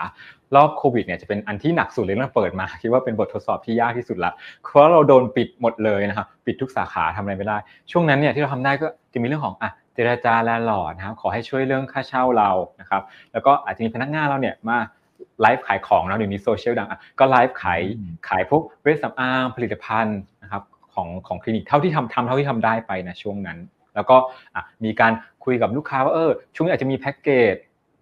[0.55, 4.31] รอบโควิดเนี่ยจะเป็นอันที่หนักสุดเลยเราเปิดมาคิดว่าเป็นบททดสอบที่ยากที่สุดละ
[4.61, 7.57] เพราะเราโดนปิดหมดเลยนะครับปิดทุกสาขาทำอะไรไม่ได้
[7.91, 13.01] ช่วงนั้นเนี่ยที่เราทำได้ก็จะมีเรื่องของอะเจรจา landlord นะครับขอให้ช่วยเรื่องค่าเช่าเรานะครับ
[13.33, 14.77] แล้วก็อาจจะมีพนักงานเราเนี่ยมา
[15.41, 17.81] ไลฟ์ขายของนะเดี๋ยวนี้โซเชียลดังอะก็ไลฟ์ขาย
[18.27, 20.63] ขายพวกเวชสำอางผลิตภัณฑ์นะครับ
[20.95, 23.57] ของของคลินิกเท่าที่ทำทำเท่าที่ทำได้ไปนะช่วงนั้น
[23.95, 24.17] แล้วก็
[24.85, 25.13] มีการ
[25.45, 27.55] คุยกับลูกค้าว่าเออช่วงนี้อาจจะมีแพ็กเกจ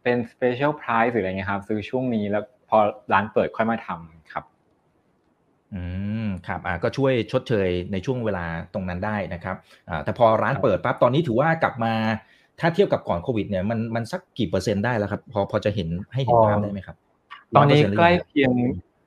[0.03, 2.77] เป็น special price หรืออะไรเงี้ยครับซื้อช่วงนี้แล้วพอ
[3.13, 4.43] ร้านเปิดค่อยมาทำครับ
[5.73, 5.81] อื
[6.25, 9.55] มครับอ่าก็ช่วยชดเชยในช่วงเวลาตรงนั้นได้นะครับ
[9.89, 11.93] อ่าแต่พอร้านเปิดปั๊บตอนนี้ถือว่ากลับมา
[12.59, 16.95] ถ้าเทียบกับก่อนโควิดเนี่ยมันมันสักกี่เปอร์เซ็นต์ได้แล้วครับ พอพอจะเห็นให้เห็นภาพได้ไหมครับ
[17.55, 18.51] ตอนนี้ใกล้เคียง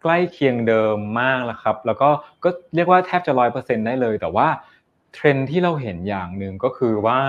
[0.05, 2.09] ใกล้เคียงเดิมมากแล้วครับ แล้วก็
[2.45, 4.49] ก็เรียกว่าแทบจะร้อยเปอร์เซ็นต์ได้เลย แต่ว่า
[5.15, 7.21] เทรนที่เราเห็นอย่างหนึ่งก็คือว่า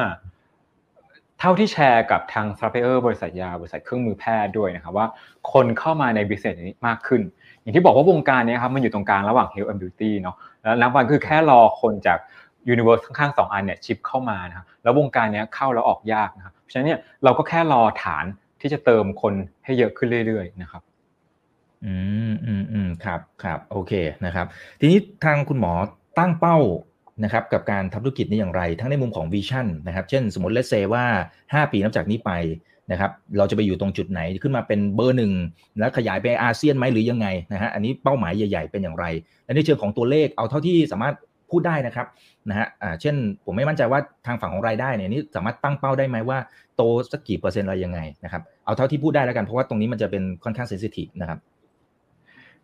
[1.39, 5.07] เท่าที่แชร์กับทางซัพพลายเออร์บริษัทยาบริษัทเครื่องมือแพทย์ด้วยนะครับว่า
[5.53, 7.21] คนเข้ามาใน business นี้มากขึ้น
[7.61, 12.17] อย่างที่บอกว่าวงการนี้ครับมันอยู่ตรงกลางระหว่าง health and beauty เนาะแล้วนับวันคือแค่รอคนจาก
[12.69, 18.25] universe ข้างๆสองอันเนี่ย shift เข้ามานะครับแล้ววงการนี้เข้าแล้วออกยากนะครับเพราะฉะนั้นเนี่ยเราก็แค่รอฐาน
[18.61, 19.33] ที่จะเติมคน
[19.65, 20.81] ให้เยอะขึ้นเรื่อยๆนะครับ
[21.85, 21.95] อื
[22.31, 23.93] มอืมอืมครับครับโอเค
[24.25, 24.45] นะครับ
[24.79, 25.73] ทีนี้ทางคุณหมอ
[26.19, 26.57] ตั้งเป้า
[27.23, 31.05] นะครับกับการทำธุรกิจนี้อย่างไร ทั้งในมุมของ vision นะครับเช่นสมมติ let's say ว่า
[31.43, 32.31] 5 ปีนับจากนี้ไป
[32.91, 35.31] นะครับเราจะไปอยู่ตรงจุดไหนขึ้นมาเป็นเบอร์หนึ่ง
[35.79, 39.05] แล้วขยายไปอาเซียนไหมหรือยังไงนะฮะอันนี้เป้าหมายใหญ่ ๆ เป็นอย่างไร
[39.45, 41.15] และในเชิงของตัวเลขเอาเท่าที่สามารถ
[41.51, 42.07] พูดได้นะครับ
[42.49, 43.15] นะฮะอ่าเช่น
[43.45, 46.37] ผมไม่มั่นใจว่าทางฝั่งของรายได้เนี่ยนี่สามารถตั้งเป้าได้ไหมว่า
[46.75, 46.81] โต
[47.11, 51.39] สักกี่เปอร์เซ็นต์อะไรยังไงนะครับเอาเท่าที่พูดได้แล้วกันเพราะว่าตรงนี้มันจะเป็นค่อนข้างเซนซิทีฟนะครับ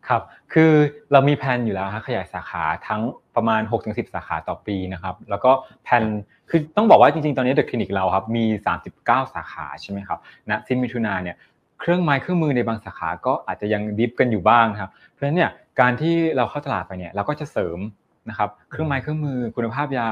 [0.10, 0.22] ครับ
[0.54, 0.72] คือ
[1.12, 3.02] เรามีแผนอยู่แล้วครับขยายสาขาทั้ง
[3.36, 5.52] ประมาณ 6-10 สาขาต่อปีนะครับ แล้วก็
[5.84, 6.04] แผน
[6.50, 8.44] คือต้องบอกว่าจริงๆ ตอนนี้เดอะคลินิกเราครับมี
[8.88, 11.36] 39 สาขาใช่ไหมครับณสิ้นมิถุนาเนี่ย
[11.80, 17.80] เครื่องไม้เครื่องมือในบางสาขาก็อาจจะยังดิฟกันอยู่บ้างครับเพราะฉะนั้นเนี่ยการที่เราเข้าตลาดไปเนี่ยเราก็จะเสริม
[18.30, 20.08] นะครับเครื่องไม้เครื่องมือคุณภาพยา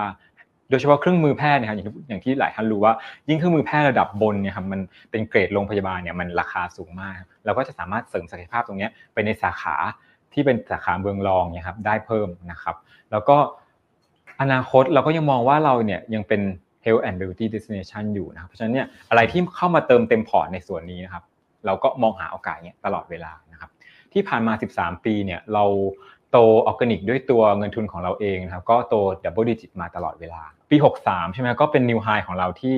[0.70, 2.94] โดยเฉพาะเครื่องมือแพทย์นะครับอย่างที่อย่างที่หลายท่านรู้ว่า
[3.30, 4.80] ยิ่งเครื่องมือแพทย์ระดับบนเนี่ยครับมัน
[5.12, 9.76] เป็นเกรดโรงพยาบาลเนี่ยมันราคาสูงมาก เราก็จะสามารถเสริมศักยภาพตรงนี้ไปในสาขา
[10.34, 12.76] ที่เป็นสาขาเมืองรองเนี่ยครับได้เพิ่มนะครับ
[13.12, 13.38] แล้วก็
[14.42, 16.42] อนาคตเราก็ยังมองว่าเราเนี่ยยังเป็น
[16.86, 21.24] health and beauty destination อยู่นะครับเพราะฉะนั้นเนี่ยอะไรที่เข้ามาเติมเต็ม port ในส่วนนี้นะครับ
[21.66, 23.70] เราก็มองหาโอกาสเนี่ยตลอดเวลานะครับ
[24.14, 25.66] ที่ผ่านมา 13 ปีเนี่ยเรา
[26.32, 32.76] โตออร์แกนิกด้วยตัวเงินทุนของเราเองนะครับก็โต double digit มาตลอดเวลา ปี 63 ใช่ไหมก็เป็น new high ของเราที่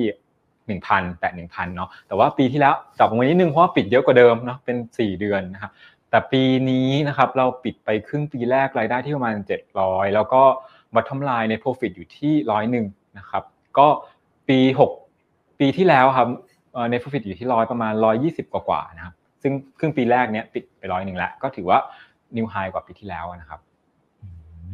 [0.80, 5.72] 1,000 แต่ 1,000 เนาะแต่ว่าปีที่แล้วจับลงมานิดนึงเพราะว่าปิดเยอะกว่าเดิมเนาะเป็น 4 เดือนนะครับ
[6.10, 9.34] แต่ปีนี้นะครับเราปิดไปครึ่งปีแรกรายได้ที่ประมาณ
[9.74, 10.42] 700 แล้วก็
[10.94, 12.86] บัตทอมไลน์ใน profit อยู่ที่ร้อยหนึ่ง
[13.18, 13.42] นะครับ
[13.78, 13.88] ก็
[14.48, 14.58] ปี
[15.10, 16.28] 6 ปีที่แล้วครับ
[16.90, 17.92] ใน profit อยู่ที่ร้อยประมาณ
[18.24, 21.78] 120 กว่าๆนะครับซึ่งครึ่งปีแรกเนี้ยปิดไปร้อยหนึ่งแล้วก็ถือว่า
[22.36, 23.60] นิวไฮกว่าปีที่แล้วนะครับ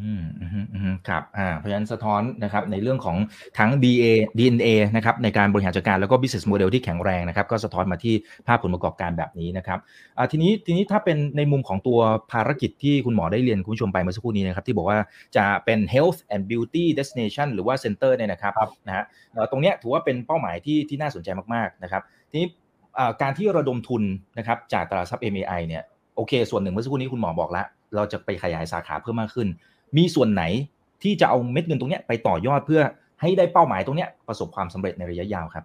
[0.02, 3.16] อืมอืมครับอ่าเพราะฉะนั้นสะท้อนนะครับในเรื่องของ
[3.58, 4.04] ทั้ง DA
[4.38, 8.14] DNA นะครับในการบริหารจัดการแล้วก็ business model ที่แข็งแรงนะครับ ก็สะท้อนมาที่
[8.46, 9.78] ภาพผลประกอบการแบบนี้นะครับ
[10.16, 11.98] อ่าทีนี้ทีนี้ถ้าเป็นในมุมของตัว
[12.32, 14.98] ภารกิจที่คุณหมอได้เรียนคุณผู้ชมไปเมื่อสักครู่นี้นะครับ ที่บอกว่า
[15.36, 18.52] จะเป็น health and beauty destination หรือว่า center เนี่ยนะครับ
[18.86, 19.04] นะฮะ
[19.50, 22.48] ตรงเนี้ยถือว่าเป็นเป้าหมายที่ที่น่าสนใจมากๆนะครับ ทีนี้
[23.22, 24.02] การที่ระดมทุน
[24.38, 25.82] นะครับจากตลาดทรัพย์ MAI เนี่ย
[26.18, 29.48] โอเค ส่วนหนึ่งเมื่อสักครู่นี้คุณหมอบอกแล้ว เราจะไปขยายสาขาเพิ่มมากขึ้น
[29.96, 30.42] มีส่วนไหน
[31.02, 32.82] ที่จะเอาเม็ดเงินตรงนี้ไปต่อยอดเพื่อ
[33.20, 35.64] ให้ได้เป้าหมายตรงนี้ประสบความสำเร็จในระยะยาวครับ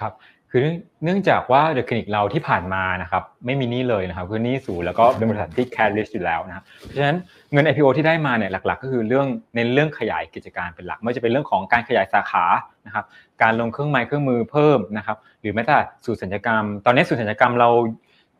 [0.00, 0.12] ครับ
[0.50, 0.60] คือ
[1.04, 7.16] เนื่องจากว่าเดอะคลินิกเราที่ผ่านมานะครับไม่มีหนี้เลยนะครับคือหนี้ศูนย์แล้วก็เป็นบริษัทที่ cash rich อยู่แล้วนะครับเพราะฉะนั้น
[7.52, 12.44] เงิน IPO ที่ได้มาเนี่ยหลักๆ ก็คือเรื่องในเรื่องขยายกิจการเป็นหลัก ไม่จะเป็นเรื่องของการขยายสาขา
[12.86, 13.04] นะครับ
[13.42, 17.68] การลงเครื่องไม้เครื่องมือเพิ่มนะครับหรือแม้แต่ศูนย์ศัลยกรรม ตอนนี้ศูนย์ศัลยกรรมเรา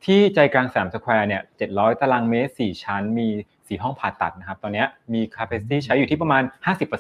[0.05, 3.29] ที่ใจกลางสยามสแควร์เนี่ยเจ็ดร้อยตารางเมตรสี่ชั้น มี
[3.69, 6.43] สี่ห้องผ่าตัดนะครับ ตอนนี้มี capacity ใช้อยู่ที่ประมาณ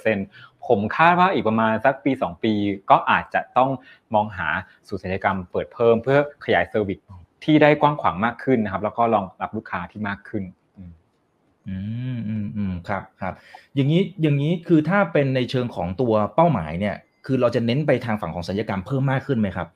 [0.04, 2.52] 50%ผมคาดว่าอีกประมาณสักปี 2 ปี
[2.90, 3.70] ก็อาจจะต้อง
[4.14, 4.48] มองหา
[4.88, 6.98] ศูนย์ศัลยกรรมเปิดเพิ่มเพื่อขยาย service
[7.44, 10.44] ที่ได้กว้างขวางมากขึ้นนะครับ แล้วก็รองรับลูกค้าที่มากขึ้น
[10.76, 13.34] อืมอืมอืมครับครับ
[13.74, 16.96] อย่างนี้อย่างนี้คือถ้าเป็นในเชิงของตัวเป้าหมายเนี่ย
[17.26, 19.68] คือเราจะเน้นไปทางฝั่งของศัลยกรรมเพิ่มมากขึ้นไหมครับ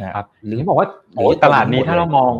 [0.00, 2.32] นะครับหรือบอกว่าโอ้ตลาดนี้ถ้าเรามอง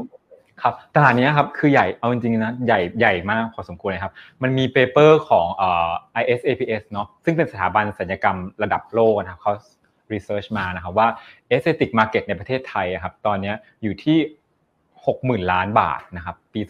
[0.62, 5.90] ครับตลาดนี้ครับคือใหญ่เอาจริงๆนะใหญ่ใหญ่มากพอสมควรเลยครับ มันมี paper ของเอ่อ
[6.22, 9.52] ISAPS เนาะซึ่งเป็นสถาบันศัลยกรรมระดับโลกนะครับเขา
[10.12, 11.08] research มานะครับว่า
[11.50, 14.18] aesthetic market ในประเทศไทยครับตอนนี้อยู่ที่
[14.84, 16.60] 60,000 ล้านบาทนะครับปี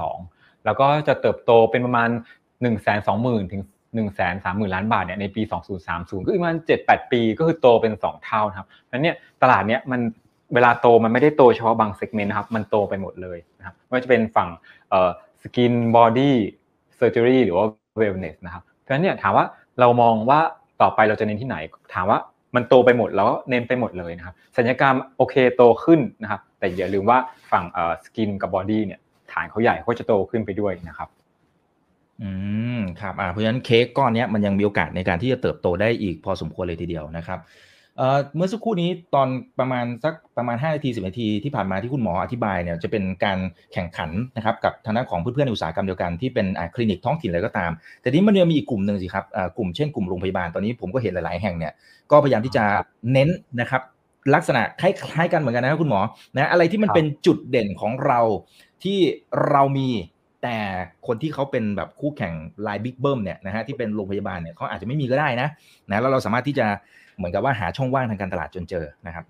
[0.00, 2.10] 2022 แล้วก็จะเติบโตเป็นประมาณ
[2.80, 3.62] 120,000ถึง
[3.96, 5.42] 130,000 ล้านบาทเนี่ยในปี
[5.84, 10.00] 2030 ก็ประมาณ7-8 ปีก็คือโตเป็น 2 เท่าครับนั้นเนี่ยตลาดเนี้ยมัน
[10.54, 14.48] เวลาโตมันไม่ได้โตเฉพาะบาง segment นะครับมันโตไปหมดเลยนะครับไม่ว่าจะเป็นฝั่ง
[14.90, 15.10] เอ่อ
[15.42, 17.66] skin body surgery หรือว่า
[17.98, 19.44] wellness นะครับเพราะฉะนั้นเนี่ยถามว่า
[19.80, 20.40] เรามองว่า
[20.82, 21.56] ต่อไปเราจะเน้นที่ไหน
[21.94, 22.18] ถามว่า
[22.54, 27.18] มันโตไปหมดแล้วเน้นไปหมดเลยนะครับศัลยกรรมโอเคโตขึ้นนะครับแต่อย่าลืมว่า
[27.52, 29.00] ฝั่งเอ่อ skin กับ body เนี่ย
[29.32, 31.08] ฐานเขาใหญ่เขาจะโตขึ้นไปด้วยนะครับ
[32.22, 32.30] อื
[32.78, 37.38] มครับอ่าเพราะฉะนั้นเค้กก้อนนี้มันยังมีโอกาสในการที่จะเติบโตได้อีกพอสมควรเลยทีเดียวนะครับ
[37.96, 43.38] เอ่อเมื่อสักครู่นี้ตอนประมาณสักประมาณ 5 นาที 10 นาทีที่ผ่านมาที่คุณหมออธิบายเนี่ยจะเป็นการ
[43.72, 51.72] แข่งขันนะครับกับทางด้านของเพื่อนๆในอุตสาหกรรมเดียวกันที่เป็นอ่าคลินิกท้องถิ่นอะไรก็ตาม แต่นี้มันยังมีอีกกลุ่มหนึ่งสิครับอ่ากลุ่มเช่นกลุ่มโรงพยาบาลตอนนี้ผมก็เห็นหลายๆแห่งเนี่ย
[52.10, 52.64] ก็พยายามที่จะ
[53.12, 53.28] เน้น
[53.60, 53.82] นะครับ
[54.34, 56.00] ลักษณะคล้ายๆกันเหมือนกันนะครับคุณหมอ
[56.34, 58.20] นะอะไรที่มันเป็นจุดเด่นของเรา
[58.84, 58.98] ที่
[59.50, 59.88] เรามี
[60.46, 60.60] แต่
[61.06, 62.34] คนที่เขาเป็นแบบคู่แข่ง
[62.66, 65.48] ลายบิ๊กเบิ้มเนี่ยนะฮะที่เป็นโรงพยาบาลเนี่ยเขาอาจจะไม่มีก็ได้นะ
[65.90, 66.66] นะแล้วเราสามารถที่จะ
[67.16, 69.24] เหมือนกับว่าหาช่องว่างทางการตลาดจนเจอนะครับ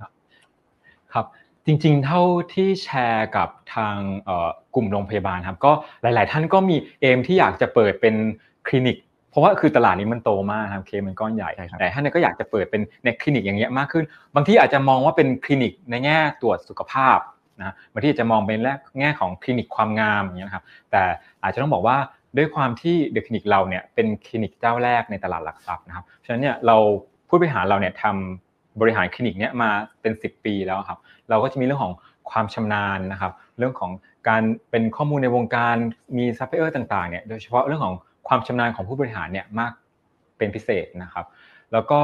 [1.15, 1.27] ครับ
[1.67, 2.23] จริงๆ เท่า
[2.55, 3.97] ที่แชร์กับทาง
[4.75, 8.15] กลุ่มโรงพยาบาลครับก็หลายๆ ท่านก็มีเอมที่อยากจะเปิดเป็น
[8.67, 8.97] คลินิก
[9.31, 11.51] เพราะว่าคือตลาดนี้มันโตมากครับเคมันก้อนใหญ่
[11.81, 14.05] แต่ท่านก็อยากจะเปิดเป็นในคลินิกอย่างเงี้ยมากขึ้น
[14.35, 17.19] บางที่อาจจะมองว่าเป็นคลินิกในแง่ตรวจสุขภาพ
[17.59, 18.59] นะบางที่จะมองเป็น
[19.01, 21.03] แง่ของคลินิกความงามอย่างเงี้ยครับแต่
[21.43, 21.97] อาจจะต้องบอกว่า
[22.37, 26.77] ด้วยความที่เดอะคลินิกเราเนี่ยเป็นคลินิกเจ้าแรกในตลาดหลักทรัพย์นะครับฉะนั้นเนี่ยเรา
[27.29, 30.99] ผู้บริหารเราเนี่ยทำบริหารคลินิกเนี่ยมาเป็น 10 ปีแล้วครับ
[31.29, 31.95] เราก็จะมีเรื่องของ
[32.31, 33.91] ความชำนาญนะครับ เรื่องของ
[34.29, 35.77] การเป็นข้อมูลในวงการ
[36.17, 37.95] มีซัพพลายเออร์ต่างๆเนี่ยโดยเฉพาะเรื่องของ
[38.29, 39.73] ความชำนาญของผู้บริหารเนี่ยมาก
[40.39, 41.27] เป็นพิเศษนะครับ
[41.73, 42.01] แล้วก็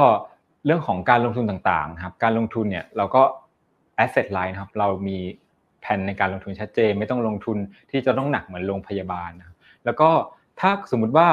[0.65, 3.21] เรื่องของการลงทุนต่างๆครับการลงทุนเนี่ยเราก็
[4.03, 5.17] asset light นะครับเรามี
[5.83, 7.57] แผนในการลงทุนชัดเจน ไม่ต้องลงทุน
[7.91, 10.09] ที่จะต้องหนักเหมือนโรงพยาบาลนะครับแล้วก็
[10.59, 11.27] ถ้าสมมุติว่า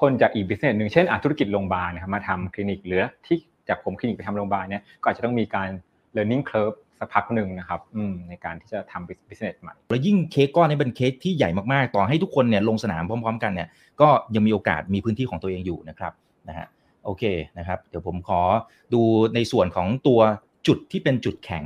[0.00, 3.36] คนจากอีกบิสเนสหนึ่งเช่นธุรกิจโรงพยาบาลนะครับมาทำคลินิกหรือที่
[3.68, 5.68] จากผมคลินิกไปทำโรงพยาบาลเนี่ยก็อาจจะต้องมีการ
[6.16, 7.80] learning curve สักพักหนึ่งนะครับ
[8.28, 13.68] ในการที่จะทำ business ใหม่แล้วยิ่งเค้กก้อนนี้เป็นเค้กที่ใหญ่มากๆ ต่อให้ทุกคนเนี่ยลงสนามพร้อม ๆ กันเนี่ย
[14.00, 16.12] ก็ยังมีโอกาสมีพื้นที่ของตัวเองอยู่นะครับ
[16.48, 16.66] นะฮะ
[17.04, 17.22] โอเค
[17.58, 18.40] นะครับ เดี๋ยวผมขอ
[18.94, 19.02] ดู
[19.34, 20.20] ในส่วนของตัว
[20.66, 21.64] จุดที่เป็นจุดแข็ง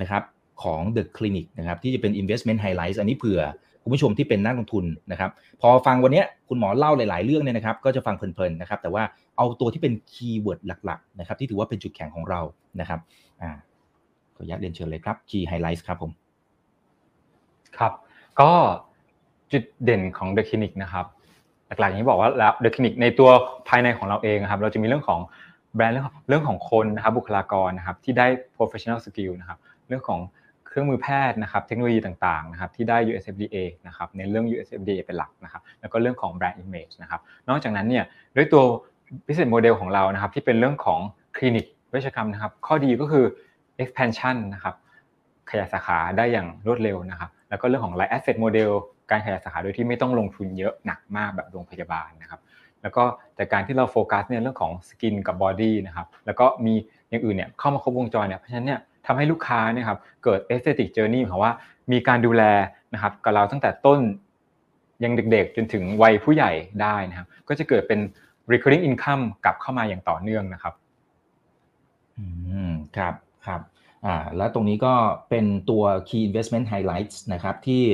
[0.00, 0.22] นะครับ
[0.62, 3.40] ของ The Clinic นะครับที่จะเป็น investment highlights อันนี้เผื่อ
[3.82, 5.30] คุณผู้ชมที่เป็นนักลงทุนนะครับ
[5.60, 9.02] พอฟังวันนี้คุณหมอเล่าหลาย ๆ เรื่องเนี่ยนะครับ ก็จะฟังเพลิน ๆ นะครับ แต่ว่า
[9.36, 12.40] เอาตัวที่เป็นคีย์เวิร์ดหลัก ๆ นะครับ ที่ถือว่าเป็นจุดแข็งของเรา
[12.80, 13.00] นะครับ
[13.42, 13.50] อ่า
[14.34, 16.10] ขออนุญาตเรียนเชิญเลยครับ key highlights ครับผม
[17.78, 17.92] ครับ
[18.40, 18.50] ก็
[19.52, 21.06] จุดเด่นของ The Clinic นะครับ
[21.68, 23.28] หลักๆอย่างที่บอกว่าแล้ว The Clinic ในตัว
[23.68, 25.20] ภายในของเราเองครับ เราจะมีเรื่องของ
[25.74, 28.26] แบรนด์เรื่องเรื่องของคนนะครับบุคลากรนะครับที่ได้
[28.56, 30.20] professional skill นะครับเรื่องของ
[30.76, 33.56] ครื่องมือแพทย์นะครับเทคโนโลยีต่างๆนะครับที่ได้ USFDA
[33.86, 38.04] นะครับในเรื่อง USFDA เป็นหลักนะครับแล้วก็เรื่องของ brand image นะครับนอกจากนั้นเนี่ย
[38.36, 38.62] ด้วยตัว
[39.26, 41.00] business model ของเรานะครับที่เป็นเรื่องของ
[41.36, 43.24] คลินิกเวชกรรมนะครับข้อดีก็คือ
[43.82, 44.74] expansion นะครับ
[45.50, 48.70] ขยายสาขาได้อย่างรวดเร็วนะครับแล้วก็เรื่องของ light asset model
[49.10, 52.40] การขยายสาขาโดยที่ไม่ต้องลงทุนเยอะหนักมากแบบโรงพยาบาลนะครับ
[52.82, 53.04] แล้วก็
[53.36, 56.74] แต่การที่เราโฟกัสเนี่ยเรื่องของ skin กับ body นะครับแล้วก็มี
[57.08, 61.52] อย่างอื่นเนี่ยเข้ามาครบวงจรเนี่ยเพราะฉะนั้นเนี่ย ทำให้ลูกค้าเนี่ยครับเกิด aesthetic journey ของว่า
[61.92, 62.42] มีการดูแล
[62.94, 64.00] นะครับกับเราตั้งแต่ต้น
[65.04, 66.52] ยังเด็กๆ จนถึงวัยผู้ใหญ่
[66.82, 68.00] ได้นะครับก็จะเกิดเป็น
[68.52, 70.74] recurring income กลับเข้ามาอย่างต่อเนื่องนะครับ
[72.18, 72.26] อื
[72.70, 73.14] มครับ
[73.46, 73.60] ครับ
[74.06, 74.94] อ่าแล้วตรงนี้ก็
[75.30, 77.84] เป็นตัว key investment highlights นะครับที่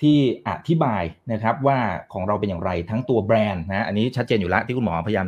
[0.00, 1.02] ที่อธิบาย
[1.32, 1.78] นะครับว่า
[2.12, 5.26] ของเราเป็นอย่างไรทั้งตัวแบรนด์นะอันนี้ชัดเจนอยู่แล้วที่คุณหมอพยายาม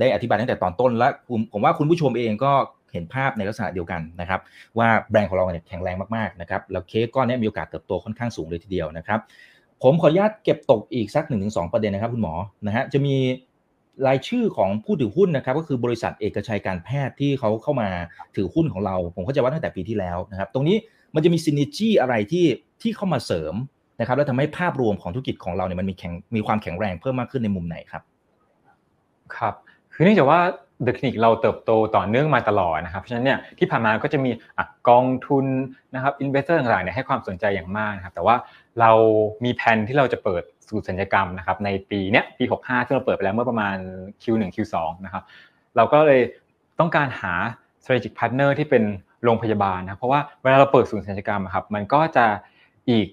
[0.00, 1.08] ได้อธิบายตั้งแต่ตอนต้นและ
[1.52, 2.52] ผมว่าคุณผู้ชมเองก็
[2.96, 4.40] เห็นภาพในลักษณะเดียวกันนะครับ
[4.78, 9.20] ว่าแบรนด์ของเราเนี่ยแข็งแรงมากๆนะครับแล้วเค้กก้อนนี้มีโอกาสเติบโตค่อนข้างสูงเลยทีเดียวนะครับ
[9.82, 12.34] ผมขออนุญาตเก็บตกอีกสัก1นถึงสประเด็นนะครับคุณหมอ
[12.66, 13.16] นะฮะจะมี
[14.06, 17.88] รายชื่อของผู้ถือหุ้นนะครับก็คือบริษัทเอกชัยการแพทย์ที่เขาเข้ามา
[18.36, 20.76] ถือหุ้นของเรา ผมเข้าใจว่าตั้งแต่ปีที่แล้วนะครับตรงนี้
[21.14, 22.46] มันจะมี synergy อะไรที่
[22.82, 23.54] ที่เข้ามาเสริม
[24.00, 28.02] นะครับแล้วทำให้ภาพรวมของธุรกิจของเราเนี่ยมันมีแข็งมีความแข็งแรงเพิ่มมากขึ้นในมุมไหนครับ
[29.36, 29.54] ครับ
[29.92, 30.40] คือเนื่องจากว่า
[30.82, 34.30] เดอะคลินิกเราเติบโตต่อเนื่องมาตลอดนะครับ เพราะฉะนั้นเนี่ยที่ผ่านมาก็จะมี
[34.88, 35.46] กองทุน
[35.94, 38.36] นะครับ investor ต่างๆเนี่ยให้ความสนใจอย่างมากนะครับ แต่ว่า
[38.80, 38.90] เรา
[39.44, 43.76] มีแผนที่เราจะเปิดศูนย์ศัลยกรรมนะครับในปีเนี้ยปี 65 ที่เราเปิดไปแล้วเมื่อประมาณ
[44.22, 44.74] Q1 Q2
[45.04, 45.22] นะครับ
[45.76, 46.20] เราก็เลย
[46.80, 47.32] ต้องการหา
[47.82, 48.84] strategic partner ที่เป็น
[49.24, 52.26] โรงพยาบาลนะเพราะว่าเวลาเราเปิดศูนย์ศัลยกรรมครับมันก็จะ
[52.90, 53.08] อีก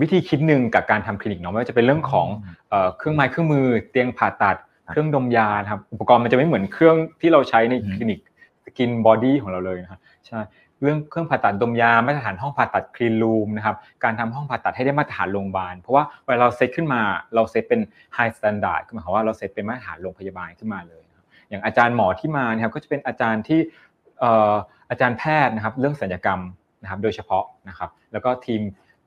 [0.00, 2.28] วิธีคิดหนึ่งกับการทำคลินิกเนาะไม่ว่าจะเป็นเรื่องของ
[2.96, 4.56] เครื่องไม้เครื่องมือเตียงผ่าตัด
[4.90, 8.20] เครื่องดมยาครับอุปกรณ์มันจะไม่เหมือนเครื่องที่เราใช้ในคลินิก
[8.64, 10.40] skin body ของเราเลยนะครับใช่
[10.82, 17.00] เรื่องเครื่องผ่าตัดดมยามาตรฐานห้องผ่าตัด clean room นะครับการทำห้องผ่าตัดให้ได้มาตรฐานโรงพยาบาล เพราะว่าเวลาเราเซตขึ้นมา
[17.34, 17.80] เราเซตเป็น
[18.14, 21.02] high standard ก็หมายความว่าเราเซตเป็นมาตรฐานโรงพยาบาลขึ้นมาเลย
[21.48, 23.60] อย่างอาจารย์หมอที่มานะครับก็จะเป็นอาจารย์ที่
[24.90, 26.40] อาจารย์แพทย์นะครับเรื่องศัลยกรรม
[26.82, 28.60] นะครับโดยเฉพาะนะครับแล้วก็ทีม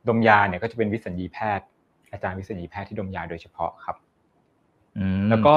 [0.07, 1.65] ดมยาเนี่ยก็จะเป็นวิสัญญีแพทย์
[2.11, 3.95] อาจารย์วิสัญญีแพทย์ที่ดมยาโดยเฉพาะครับ
[5.29, 5.51] แล้วก็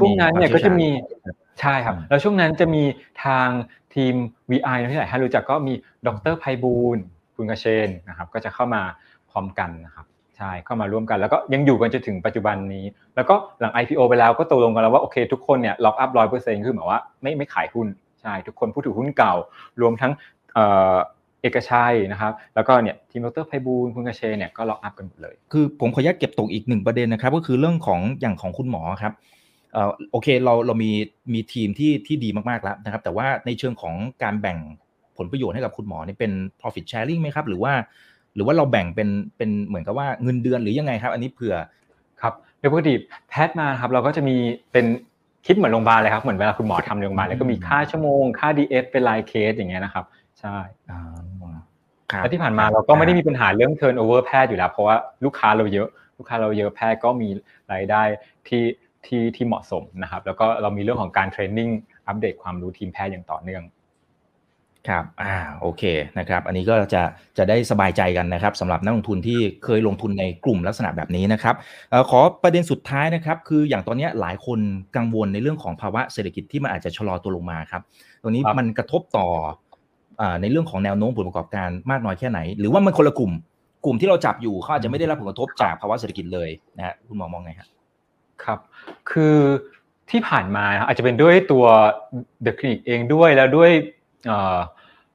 [0.00, 0.88] ช่วงนั้นเนี่ยก็จะมี
[1.60, 2.82] ใช่ครับ แล้วช่วงนั้นจะมี
[3.24, 3.48] ทาง
[3.94, 4.14] ทีม
[4.50, 5.72] VI ที่ไหนถ้ารู้จักก็มี
[6.06, 6.98] ดร.ไพบูลย์
[7.36, 8.82] คุณกเชนนะครับ ก็จะเข้ามา
[9.30, 10.06] พร้อมกันนะครับ
[10.36, 12.84] ใช่เข้ามาร่วมกันแล้วก็ยังอยู่กันจนถึงปัจจุบันนี้
[13.16, 17.88] แล้วก็หลัง IPO ไปแล้วก็ตกลงกันแล้วว่าโอเค ทุกคนเนี่ยล็อกอัพร้อยเปอร์เซ็นต์คือหมายว่าไม่ไม่ขายหุ้น
[18.22, 19.34] ใช่ทุกคนผู้ถือหุ้นเก่า
[19.80, 20.12] รวมทั้ง
[21.42, 29.12] เอกชัยนะครับแล้วก็เนี่ยทีมดรไพบูลคุณกเชเนี่ยก็ล็อกอัพกันหมดเลย คือผมขออนุญาตเก็บตกอีกหนึ่งประเด็นนะครับก็คือเรื่องของอย่างของคุณหมอครับ
[29.72, 30.90] เอ่อโอเคเราเรามี
[31.34, 34.58] มีทีมที่ที่ดีมากๆแล้วนะครับแต่ว่าในเชิงของการแบ่ง
[35.16, 37.72] ผลประโยชน์ให้กับคุณหมอนี่เป็น profit sharing ไหมครับ หรือว่า
[38.34, 41.54] หรือว่าเราแบ่งเป็นเป็นเหมือนกับว่าเงินเดือนหรือยังไงครับ อันนี้เผื่อ
[42.22, 42.94] ครับโดยปกติ
[43.28, 44.36] แพทย์มาครับเราก็จะมี
[44.72, 44.86] เป็น
[45.46, 50.04] คิดเหมือนโรงพยาบาลเลยครับเหมือนเวลาคุณหมอทำโรงพยาบาลแล้วก็มีค่าชั่วโมงค่า DS เป็นรายเคสอย่างเงี้ยนะครับ
[50.40, 50.58] ใช่
[52.18, 55.88] แล้วที่ผ่านมาเราก็ไม่ได้มีปัญหาเรื่อง turnover แพทย์อยู่แล้ว เพราะว่าลูกค้าเราเยอะ
[56.18, 57.28] ลูกค้าเราเยอะแพทย์ก็มี
[57.72, 58.02] รายได้
[58.48, 58.64] ที่
[59.06, 61.70] ที่ที่เหมาะสมนะครับ แล้วก็เรามีเรื่องของการเทรนนิ่ง
[62.06, 63.64] อัปเดตความรู้ทีมแพทย์อย่างต่อเนื่อง
[64.88, 65.82] ครับ อ่า โอเค
[66.18, 67.02] นะครับ อันนี้ก็จะ
[67.38, 71.54] จะได้สบายใจกันนะครับสำหรับนักลงทุนที่เคยลงทุนในกลุ่มลักษณะแบบนี้นะครับ
[71.92, 74.58] ออขอประเด็นสุดท้ายนะครับ คืออย่างตอนนี้หลายคน
[74.96, 77.82] กังวลในเรื่องของภาวะเศรษฐกิจที่มันอาจจะชะลอตัวลงมาครับ
[78.22, 79.26] ตรงนี้มันกระทบต่อ
[80.40, 83.32] ในเรื่องของแนวโน้มผลประกอบการมากน้อยแค่ไหน หรือว่ามันคนละกลุ่ม
[83.84, 87.68] กลุ่มที่เราจับอยู่เขาอาจจะไม่ได้รับผลกระทบจากภาวะเศรษฐกิจเลยนะฮะคุณหมอมองไงครับ
[88.44, 88.58] ครับ
[89.10, 89.36] คือ
[90.10, 91.64] ที่ผ่านมาอาจจะเป็นด้วยตัว
[92.44, 93.70] The Clinic เองด้วยแล้วด้วย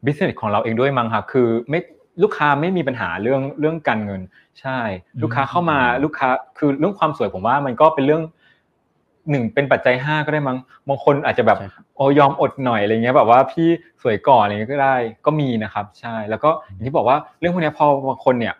[0.06, 1.80] บิสเนสของเราเองด้วยมั้งครับคือไม่
[2.24, 4.22] ลูกค้าไม่มีปัญหาเรื่องเรื่องการเงิน
[4.62, 4.80] ใช่
[5.24, 8.24] ลูกค้าเข้ามาลูกค้าคือเรื่องความสวยผมว่ามันก็เป็นเรื่อง
[9.30, 10.58] หนึ่งเป็นปัจจัยห้าก็ได้มั้ง
[10.88, 11.58] บางคนอาจจะแบบ
[11.96, 13.68] โอ้ยอมอดหน่อยอะไรเงี้ยแบบว่าพี่
[14.02, 14.96] สวยก่อนอะไรเงี้ยก็ได้
[15.26, 18.54] ก็มีนะครับ ใช่แล้วก็อย่างที่บอกว่าเรื่องพวกนี้พอบางคนเนี่ย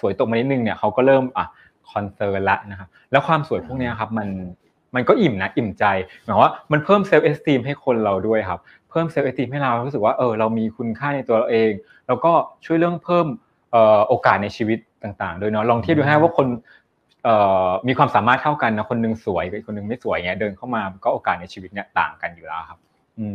[0.00, 1.46] สวยตกมานิดนึงเนี่ยเขาก็เริ่มอะ
[1.90, 4.28] concern ละนะครับแล้วความสวยพวกนี้ครับมัน
[4.94, 5.84] มันก็อิ่มนะอิ่มใจ
[6.24, 11.72] หมายว่ามันเพิ่ม self-esteem ให้คนเราด้วยครับเพิ่ม self-esteem ให้เรารู้สึกว่าเออเรามีคุณค่าในตัวเราเอง
[12.06, 12.32] แล้วก็
[12.64, 13.26] ช่วยเรื่องเพิ่ม
[14.08, 16.46] โอกาสในชีวิตต่างๆโดยเนาะลองเทียบดูให้ว่าคน
[17.88, 22.78] มีความสามารถเท่ากันนะคนนึงสวยกับคนนึงไม่สวยเงี้ยเดินเข้ามาก็โอกาสในชีวิตเนี่ยต่างกันอยู่แล้วครับ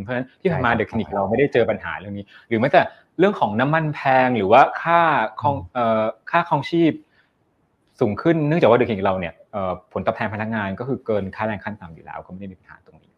[0.01, 2.81] เพราะฉะนั้นที่ผ่านมาเดอะคลินิกเราไม่ได้เจอปัญหาเรื่องนี้ หรือแม้แต่
[3.19, 4.99] เรื่องของน้ำมันแพงหรือว่าค่า
[5.41, 5.55] คอง
[6.31, 6.91] ค่าครองชีพ
[7.99, 9.33] สูงขึ้นเนื่องจากว่าเด็กคลินิกเราเนี่ย
[9.93, 13.11] ผลตอบแทนพนักงานก็คือเกินค่าแรงขั้นต่ำอยู่แล้ว ก็ไม่ได้มีปัญหาตรงนี้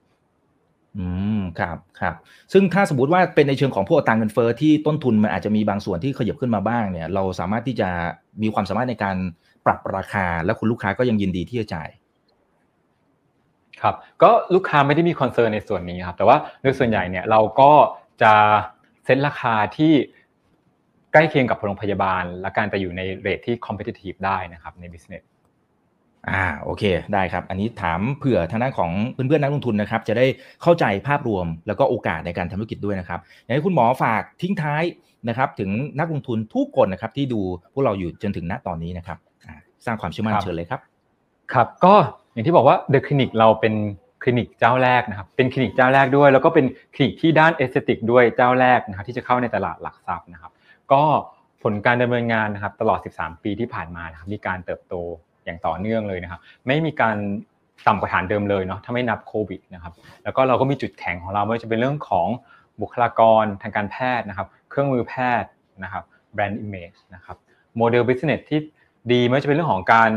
[0.97, 1.07] อื
[1.39, 2.15] มครับครับ
[2.53, 7.89] ซึ่งถ้าสมมติว่าเป็นในเชิงของพวกตังเงินเฟ้อที่ต้นทุนมันอาจจะมีบางส่วนที่ขยับขึ้นมาบ้างเนี่ย เราสามารถที่จะ
[8.41, 9.17] มีความสามารถในการ
[9.65, 11.89] ปรับราคา และคุณลูกค้าก็ยังยินดีที่จะจ่าย
[13.81, 17.71] ครับก็ลูกค้าไม่ได้มีคอนเซิร์นในส่วนนี้ครับแต่ว่าโดยส่วนใหญ่เนี่ยเราก็
[18.21, 18.33] จะ
[19.05, 19.93] เซ็ตราคาที่
[21.13, 25.23] ใกล้เคียงกับโรงพยาบาล และการจะอยู่ในเรทที่คอมเพ t i t i v e ได้นะครับใน business
[26.29, 30.25] อ่าโอเคได้ครับ อันนี้ถามเผื่อทางด้านของเพื่อนๆนักลงทุนนะครับ จะได้
[30.61, 34.83] เข้าใจภาพรวมแล้วก็โอกาสในการทำธุรกิจด้วยนะครับอยากให้คุณหมอฝากทิ้งท้าย
[35.29, 37.41] นะครับ ถึงนักลงทุนทุกคนนะครับที่ดู
[37.73, 39.17] พวกเราอยู่จนถึงณตอนนี้นะครับ
[39.85, 40.81] สร้างความเชื่อมั่นเชิญเลยครับ
[41.53, 41.93] ครับก็
[42.33, 43.73] อย่างที่บอกว่าเดอะคลินิกเราเป็น
[44.23, 46.65] คลินิกเจ้าแรกนะครับเป็นคลินิกเจ้าแรกด้วย แล้วก็เป็น
[46.95, 50.51] คลินิกที่ด้าน aesthetic ด้วยเจ้าแรกนะครับที่จะเข้าในตลาดหลักทรัพย์นะครับ
[50.91, 51.01] ก็
[51.63, 54.95] ผลการดำเนินงานนะครับตลอด 13 ปีที่ผ่านมานะครับมีการเติบโต
[55.45, 57.17] อย่างต่อเนื่องเลยนะครับ ไม่มีการ
[57.87, 62.27] ต่ำกว่าฐานเดิมเลยเนาะถ้าไม่นับโควิดนะครับแล้วก็เราก็มีจุดแข็งของเราไม่ว่าจะเป็นเรื่องของ
[62.81, 65.49] บุคลากรทางการแพทย์นะครับ เครื่องมือแพทย์
[65.83, 66.03] นะครับ
[66.33, 67.37] brand image นะครับ
[67.77, 68.59] model business ที่
[69.11, 70.09] ดีไม่ว่าจะเป็นเรื่องของการ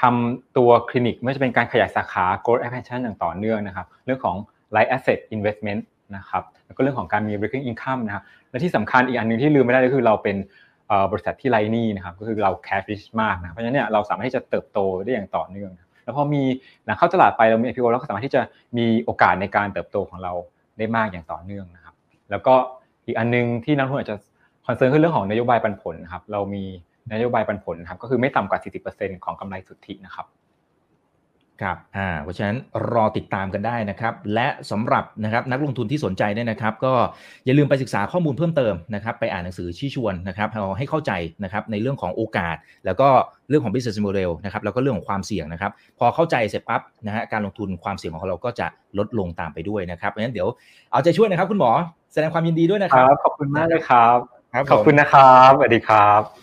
[0.00, 4.36] ทำตัวคลินิกไม่ว่าจะเป็นการขยายสาขา growth expansion อย่างต่อเนื่องนะครับ เรื่องของ
[4.74, 5.80] light asset investment
[6.16, 10.36] นะครับแล้วก็เรื่องของการมี recurring income นะครับและที่สำคัญอีกอันหนึ่งที่ลืมไม่ได้ก็คือเราเป็น
[11.12, 15.70] บริษัทที่ไร้หนี้นะครับก็คือเรา cash rich มากนะเพราะฉะนั้นเนี่ยเราสามารถที่จะเติบโตได้อย่างต่อเนื่อง
[16.04, 16.42] แล้วพอมี
[16.84, 18.42] หลังเข้าตลาดไปเรามี IPO เราก็สามารถที่จะ
[18.78, 20.32] มีโอกาสในการเติบโตของเรา
[20.78, 21.94] ได้มากอย่างต่อเนื่องนะครับ
[22.30, 22.54] แล้วก็
[23.06, 24.16] อีกอันนึงที่นักลงทุนอาจจะ
[24.66, 26.64] คอนเซิร์นคือเรื่องของนโยบายปันผลนะครับเรามี
[27.12, 28.60] นโยบายปันผลครับก็คือไม่ต่ำกว่า
[28.92, 30.26] 40%ของกำไรสุทธินะครับ
[31.62, 32.56] ครับอ่าเพราะฉะนั้น
[32.92, 36.94] รอติดตามกันได้นะครับ และสำหรับนะครับนักลงทุนที่สนใจเนี่ยนะครับ ก็
[37.44, 41.12] อย่าลืมไปศึกษาข้อมูลเพิ่มเติมนะครับ ไปอ่านหนังสือชี้ชวนนะครับเอาให้เข้าใจ
[41.44, 43.08] นะครับในเรื่องของโอกาส แล้วก็
[43.48, 48.66] เรื่องของ business model นะครับแล้วก็เรื่องของความเสี่ยงนะครับ พอเข้าใจเสร็จปั๊บนะฮะการลงทุนความเสี่ยงของเราก็จะ
[48.98, 50.48] ลดลงตามไปด้วยนะครับเพราะฉะนั้นเดี๋ยว
[50.92, 51.70] เอาใจช่วยนะครับ คุณหมอ
[52.12, 54.18] แสดงความยินดีด้วยนะครับขอบคุณมากเลยครับ
[54.70, 56.41] ขอบคุณนะครับสวัสดีครับ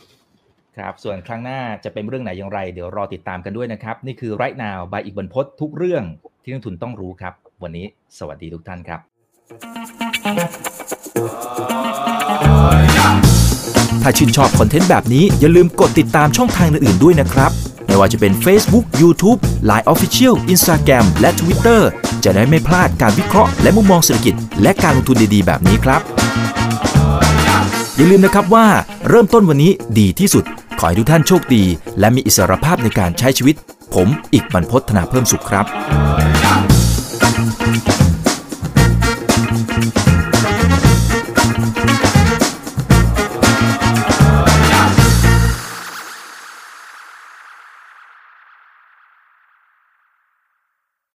[0.78, 6.04] ครับ ส่วนครั้งหน้าจะเป็นเรื่องไหนอย่างไร เดี๋ยวรอติดตามกันด้วยนะครับ นี่คือไรน now บายอีกบรรพททุกเรื่อง
[6.44, 7.86] ที่นักทุนต้องรู้ครับ วันนี้
[8.18, 9.00] สวัสดีทุกท่านครับ
[14.02, 17.52] ถ้าชื่นชอบคอนเทนต์แบบนี้อย่าลืมกดติดตามช่องทางอื่นๆด้วยนะครับ
[17.86, 19.40] ไม่ว่าจะเป็น Facebook, YouTube,
[19.70, 21.82] Line Official, Instagram และ Twitter
[22.24, 26.02] จะได้ไม่พลาดการวิเคราะห์และมุมมองเศรษฐกิจ และการลงทุนดีๆ แบบนี้ครับ
[28.00, 28.68] อย่าลืมนะครับว่า
[29.10, 30.44] เริ่มต้นวันนี้ดีที่สุด
[30.80, 31.64] ขอให้ทุกท่านโชคดี
[32.00, 33.56] และมีอิสรภาพในการใช้ชีวิต
[33.94, 35.66] ผมอีกบรรพฤษธนาเพิ่มสุขครับ